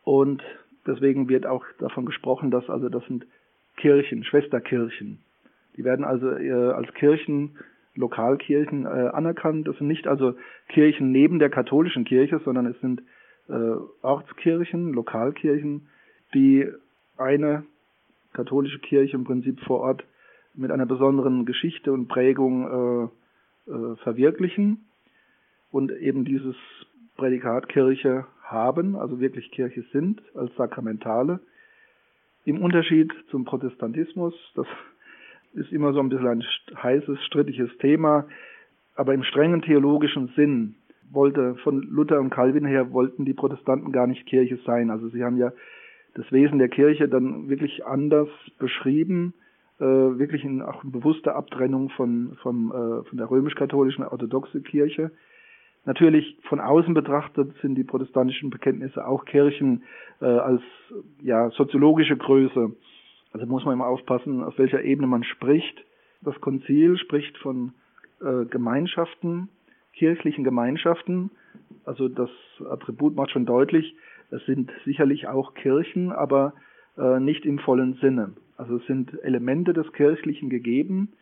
Und 0.04 0.44
deswegen 0.86 1.30
wird 1.30 1.46
auch 1.46 1.66
davon 1.80 2.06
gesprochen, 2.06 2.52
dass 2.52 2.70
also 2.70 2.90
das 2.90 3.06
sind 3.06 3.26
Kirchen, 3.78 4.24
Schwesterkirchen. 4.24 5.20
Die 5.78 5.84
werden 5.84 6.06
also 6.06 6.30
äh, 6.32 6.52
als 6.52 6.94
Kirchen, 6.94 7.58
Lokalkirchen 7.96 8.86
äh, 8.86 9.10
anerkannt. 9.14 9.68
Das 9.68 9.78
sind 9.78 9.88
nicht 9.88 10.08
also 10.08 10.36
Kirchen 10.70 11.12
neben 11.12 11.40
der 11.40 11.50
katholischen 11.50 12.06
Kirche, 12.06 12.40
sondern 12.44 12.66
es 12.66 12.80
sind 12.82 13.02
äh, 13.50 13.76
Ortskirchen, 14.02 14.94
Lokalkirchen, 14.94 15.88
die 16.34 16.68
eine 17.18 17.64
katholische 18.34 18.80
Kirche 18.80 19.16
im 19.16 19.24
Prinzip 19.24 19.60
vor 19.62 19.82
Ort 19.82 20.04
mit 20.56 20.72
einer 20.72 20.86
besonderen 20.86 21.46
Geschichte 21.46 21.92
und 21.92 22.08
Prägung 22.08 23.12
äh, 23.68 23.72
äh, 23.72 23.96
verwirklichen 23.98 24.86
und 25.72 25.92
eben 25.92 26.26
dieses 26.26 26.56
Prädikat 27.16 27.70
Kirche 27.70 28.26
haben, 28.44 28.96
also 28.96 29.20
wirklich 29.20 29.52
Kirche 29.52 29.84
sind 29.92 30.22
als 30.36 30.54
Sakramentale. 30.56 31.40
Im 32.46 32.62
Unterschied 32.62 33.12
zum 33.30 33.46
Protestantismus, 33.46 34.34
das 34.56 34.68
ist 35.54 35.72
immer 35.72 35.94
so 35.94 36.00
ein 36.00 36.10
bisschen 36.10 36.28
ein 36.28 36.44
heißes, 36.76 37.24
strittiges 37.26 37.70
Thema, 37.78 38.28
aber 38.96 39.14
im 39.14 39.24
strengen 39.24 39.62
theologischen 39.62 40.30
Sinn 40.36 40.76
wollte 41.14 41.56
von 41.64 41.82
Luther 41.82 42.20
und 42.20 42.30
Calvin 42.30 42.66
her 42.66 42.92
wollten 42.92 43.26
die 43.26 43.34
Protestanten 43.34 43.92
gar 43.92 44.08
nicht 44.08 44.26
Kirche 44.26 44.58
sein. 44.66 44.90
Also 44.90 45.10
sie 45.10 45.24
haben 45.24 45.38
ja 45.38 45.52
das 46.16 46.32
Wesen 46.32 46.60
der 46.60 46.70
Kirche 46.70 47.08
dann 47.08 47.50
wirklich 47.50 47.86
anders 47.86 48.30
beschrieben, 48.60 49.34
äh, 49.80 49.86
wirklich 49.86 50.44
in 50.44 50.62
auch 50.62 50.84
eine 50.84 50.92
bewusste 50.92 51.36
Abtrennung 51.36 51.90
von, 51.90 52.38
von, 52.42 52.70
äh, 52.70 53.04
von 53.08 53.18
der 53.18 53.30
römisch-katholischen 53.30 54.04
orthodoxen 54.04 54.64
Kirche. 54.64 55.12
Natürlich 55.86 56.38
von 56.48 56.60
außen 56.60 56.94
betrachtet 56.94 57.54
sind 57.62 57.76
die 57.76 57.84
protestantischen 57.84 58.50
Bekenntnisse 58.50 59.06
auch 59.06 59.26
Kirchen 59.26 59.84
äh, 60.22 60.26
als 60.26 60.62
ja, 61.22 61.50
soziologische 61.52 62.16
Größe. 62.16 62.72
Also 63.34 63.46
muss 63.48 63.66
man 63.66 63.74
immer 63.74 63.88
aufpassen, 63.88 64.44
auf 64.44 64.58
welcher 64.58 64.84
Ebene 64.84 65.08
man 65.08 65.24
spricht. 65.24 65.84
Das 66.22 66.40
Konzil 66.40 66.98
spricht 66.98 67.38
von 67.40 67.74
äh, 68.22 68.46
Gemeinschaften, 68.46 69.50
kirchlichen 70.04 70.44
Gemeinschaften. 70.44 71.32
Also 71.86 72.10
das 72.10 72.30
Attribut 72.70 73.16
macht 73.16 73.32
schon 73.32 73.46
deutlich, 73.46 73.96
es 74.32 74.46
sind 74.46 74.70
sicherlich 74.84 75.30
auch 75.30 75.54
Kirchen, 75.54 76.12
aber 76.12 76.54
äh, 76.98 77.22
nicht 77.22 77.46
im 77.46 77.58
vollen 77.58 77.94
Sinne. 78.02 78.34
Also 78.58 78.76
es 78.76 78.86
sind 78.86 79.18
Elemente 79.24 79.72
des 79.72 79.90
Kirchlichen 79.94 80.50
gegeben, 80.50 81.14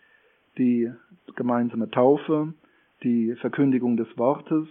die 0.57 0.91
gemeinsame 1.35 1.91
Taufe, 1.91 2.55
die 3.03 3.35
Verkündigung 3.35 3.97
des 3.97 4.07
Wortes 4.17 4.67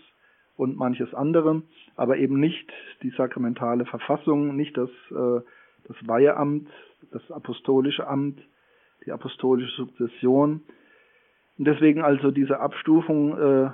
und 0.56 0.76
manches 0.76 1.14
andere, 1.14 1.62
aber 1.94 2.16
eben 2.16 2.40
nicht 2.40 2.68
die 3.04 3.11
sakramentale 3.11 3.84
Verfassung, 3.84 4.56
nicht 4.56 4.76
das, 4.76 4.90
äh, 5.12 5.40
das 5.86 5.96
Weiheamt, 6.08 6.68
das 7.12 7.30
apostolische 7.30 8.08
Amt, 8.08 8.40
die 9.06 9.12
apostolische 9.12 9.76
Sukzession. 9.76 10.62
Und 11.58 11.64
deswegen 11.64 12.02
also 12.02 12.32
diese 12.32 12.58
Abstufung 12.58 13.38
äh, 13.38 13.70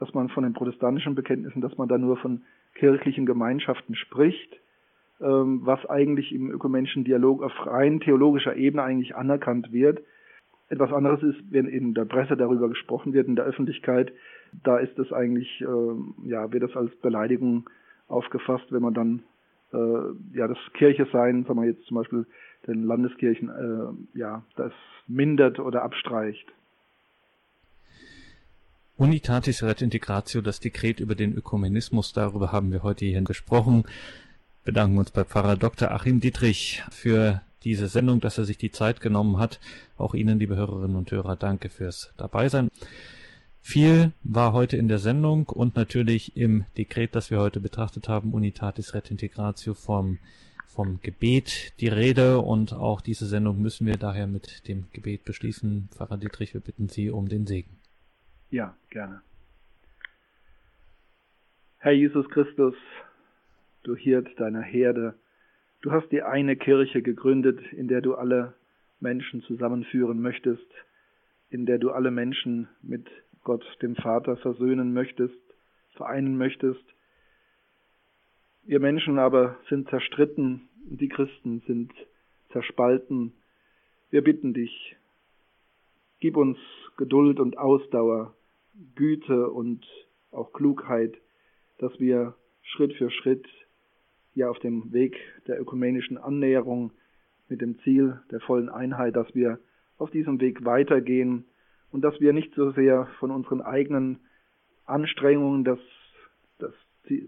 dass 0.00 0.12
man 0.14 0.30
von 0.30 0.42
den 0.42 0.54
protestantischen 0.54 1.14
Bekenntnissen, 1.14 1.60
dass 1.60 1.76
man 1.78 1.88
da 1.88 1.98
nur 1.98 2.16
von 2.16 2.42
kirchlichen 2.74 3.26
Gemeinschaften 3.26 3.94
spricht, 3.94 4.58
ähm, 5.20 5.60
was 5.64 5.84
eigentlich 5.86 6.32
im 6.34 6.50
ökumenischen 6.50 7.04
Dialog 7.04 7.42
auf 7.42 7.52
rein 7.66 8.00
theologischer 8.00 8.56
Ebene 8.56 8.82
eigentlich 8.82 9.14
anerkannt 9.14 9.72
wird. 9.72 10.02
Etwas 10.70 10.92
anderes 10.92 11.22
ist, 11.22 11.40
wenn 11.50 11.66
in 11.66 11.94
der 11.94 12.06
Presse 12.06 12.36
darüber 12.36 12.68
gesprochen 12.68 13.12
wird, 13.12 13.28
in 13.28 13.36
der 13.36 13.44
Öffentlichkeit, 13.44 14.12
da 14.64 14.78
ist 14.78 14.98
es 14.98 15.12
eigentlich, 15.12 15.60
äh, 15.60 16.28
ja, 16.28 16.50
wird 16.50 16.62
das 16.62 16.74
als 16.74 16.94
Beleidigung 16.96 17.68
aufgefasst, 18.08 18.72
wenn 18.72 18.82
man 18.82 18.94
dann 18.94 19.22
äh, 19.72 20.36
ja 20.38 20.48
das 20.48 20.58
Kirche 20.74 21.06
sein, 21.12 21.44
sagen 21.44 21.60
wir 21.60 21.68
jetzt 21.68 21.84
zum 21.84 21.98
Beispiel 21.98 22.26
den 22.66 22.84
Landeskirchen, 22.84 23.48
äh, 23.50 24.18
ja, 24.18 24.42
das 24.56 24.72
mindert 25.06 25.58
oder 25.58 25.82
abstreicht. 25.82 26.50
Unitatis 29.00 29.62
Ret 29.62 29.80
Integratio, 29.80 30.42
das 30.42 30.60
Dekret 30.60 31.00
über 31.00 31.14
den 31.14 31.32
Ökumenismus, 31.34 32.12
darüber 32.12 32.52
haben 32.52 32.70
wir 32.70 32.82
heute 32.82 33.06
hier 33.06 33.22
gesprochen. 33.22 33.84
Bedanken 34.62 34.98
uns 34.98 35.10
bei 35.10 35.24
Pfarrer 35.24 35.56
Dr. 35.56 35.90
Achim 35.90 36.20
Dietrich 36.20 36.82
für 36.90 37.40
diese 37.64 37.88
Sendung, 37.88 38.20
dass 38.20 38.36
er 38.36 38.44
sich 38.44 38.58
die 38.58 38.72
Zeit 38.72 39.00
genommen 39.00 39.38
hat. 39.38 39.58
Auch 39.96 40.12
Ihnen, 40.12 40.38
liebe 40.38 40.54
Hörerinnen 40.54 40.98
und 40.98 41.10
Hörer, 41.10 41.36
danke 41.36 41.70
fürs 41.70 42.12
Dabeisein. 42.18 42.68
Viel 43.62 44.12
war 44.22 44.52
heute 44.52 44.76
in 44.76 44.88
der 44.88 44.98
Sendung 44.98 45.46
und 45.46 45.76
natürlich 45.76 46.36
im 46.36 46.66
Dekret, 46.76 47.14
das 47.14 47.30
wir 47.30 47.40
heute 47.40 47.60
betrachtet 47.60 48.06
haben, 48.06 48.34
Unitatis 48.34 48.92
Ret 48.92 49.10
Integratio 49.10 49.72
vom, 49.72 50.18
vom 50.66 51.00
Gebet 51.00 51.72
die 51.80 51.88
Rede 51.88 52.40
und 52.40 52.74
auch 52.74 53.00
diese 53.00 53.26
Sendung 53.26 53.62
müssen 53.62 53.86
wir 53.86 53.96
daher 53.96 54.26
mit 54.26 54.68
dem 54.68 54.88
Gebet 54.92 55.24
beschließen. 55.24 55.88
Pfarrer 55.90 56.18
Dietrich, 56.18 56.52
wir 56.52 56.60
bitten 56.60 56.90
Sie 56.90 57.08
um 57.08 57.30
den 57.30 57.46
Segen. 57.46 57.79
Ja, 58.50 58.76
gerne. 58.90 59.22
Herr 61.78 61.92
Jesus 61.92 62.28
Christus, 62.30 62.74
du 63.84 63.94
Hirt 63.94 64.28
deiner 64.40 64.60
Herde, 64.60 65.14
du 65.82 65.92
hast 65.92 66.10
die 66.10 66.22
eine 66.22 66.56
Kirche 66.56 67.00
gegründet, 67.00 67.60
in 67.72 67.86
der 67.86 68.00
du 68.00 68.16
alle 68.16 68.54
Menschen 68.98 69.42
zusammenführen 69.42 70.20
möchtest, 70.20 70.66
in 71.50 71.64
der 71.64 71.78
du 71.78 71.92
alle 71.92 72.10
Menschen 72.10 72.68
mit 72.82 73.06
Gott, 73.44 73.64
dem 73.82 73.94
Vater, 73.94 74.36
versöhnen 74.36 74.92
möchtest, 74.92 75.40
vereinen 75.94 76.36
möchtest. 76.36 76.84
Wir 78.64 78.80
Menschen 78.80 79.20
aber 79.20 79.58
sind 79.68 79.88
zerstritten, 79.90 80.68
die 80.84 81.08
Christen 81.08 81.62
sind 81.68 81.92
zerspalten. 82.50 83.32
Wir 84.10 84.22
bitten 84.22 84.54
dich, 84.54 84.96
gib 86.18 86.36
uns 86.36 86.58
Geduld 86.96 87.38
und 87.40 87.56
Ausdauer, 87.56 88.34
Güte 88.94 89.50
und 89.50 89.86
auch 90.30 90.52
Klugheit, 90.52 91.16
dass 91.78 91.98
wir 91.98 92.34
Schritt 92.62 92.94
für 92.94 93.10
Schritt 93.10 93.46
ja 94.34 94.48
auf 94.48 94.58
dem 94.60 94.92
Weg 94.92 95.16
der 95.46 95.60
ökumenischen 95.60 96.18
Annäherung 96.18 96.92
mit 97.48 97.60
dem 97.60 97.78
Ziel 97.80 98.20
der 98.30 98.40
vollen 98.40 98.68
Einheit, 98.68 99.16
dass 99.16 99.34
wir 99.34 99.58
auf 99.98 100.10
diesem 100.10 100.40
Weg 100.40 100.64
weitergehen 100.64 101.44
und 101.90 102.02
dass 102.02 102.20
wir 102.20 102.32
nicht 102.32 102.54
so 102.54 102.70
sehr 102.72 103.06
von 103.18 103.30
unseren 103.30 103.60
eigenen 103.60 104.20
Anstrengungen 104.86 105.64
das, 105.64 105.78
das, 106.58 106.72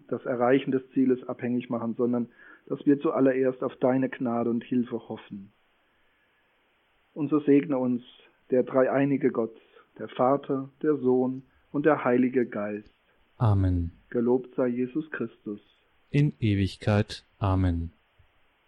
das 0.08 0.24
Erreichen 0.24 0.70
des 0.70 0.88
Zieles 0.90 1.22
abhängig 1.28 1.68
machen, 1.70 1.94
sondern 1.94 2.28
dass 2.66 2.84
wir 2.86 3.00
zuallererst 3.00 3.62
auf 3.62 3.74
deine 3.76 4.08
Gnade 4.08 4.50
und 4.50 4.64
Hilfe 4.64 5.08
hoffen. 5.08 5.52
Und 7.14 7.28
so 7.28 7.40
segne 7.40 7.76
uns 7.78 8.02
der 8.50 8.62
dreieinige 8.62 9.30
Gott, 9.30 9.54
der 9.98 10.08
Vater, 10.08 10.70
der 10.82 10.96
Sohn 10.96 11.42
und 11.70 11.86
der 11.86 12.04
Heilige 12.04 12.46
Geist. 12.46 12.90
Amen. 13.36 13.92
Gelobt 14.10 14.54
sei 14.54 14.68
Jesus 14.68 15.10
Christus. 15.10 15.60
In 16.10 16.34
Ewigkeit. 16.38 17.24
Amen. 17.38 17.92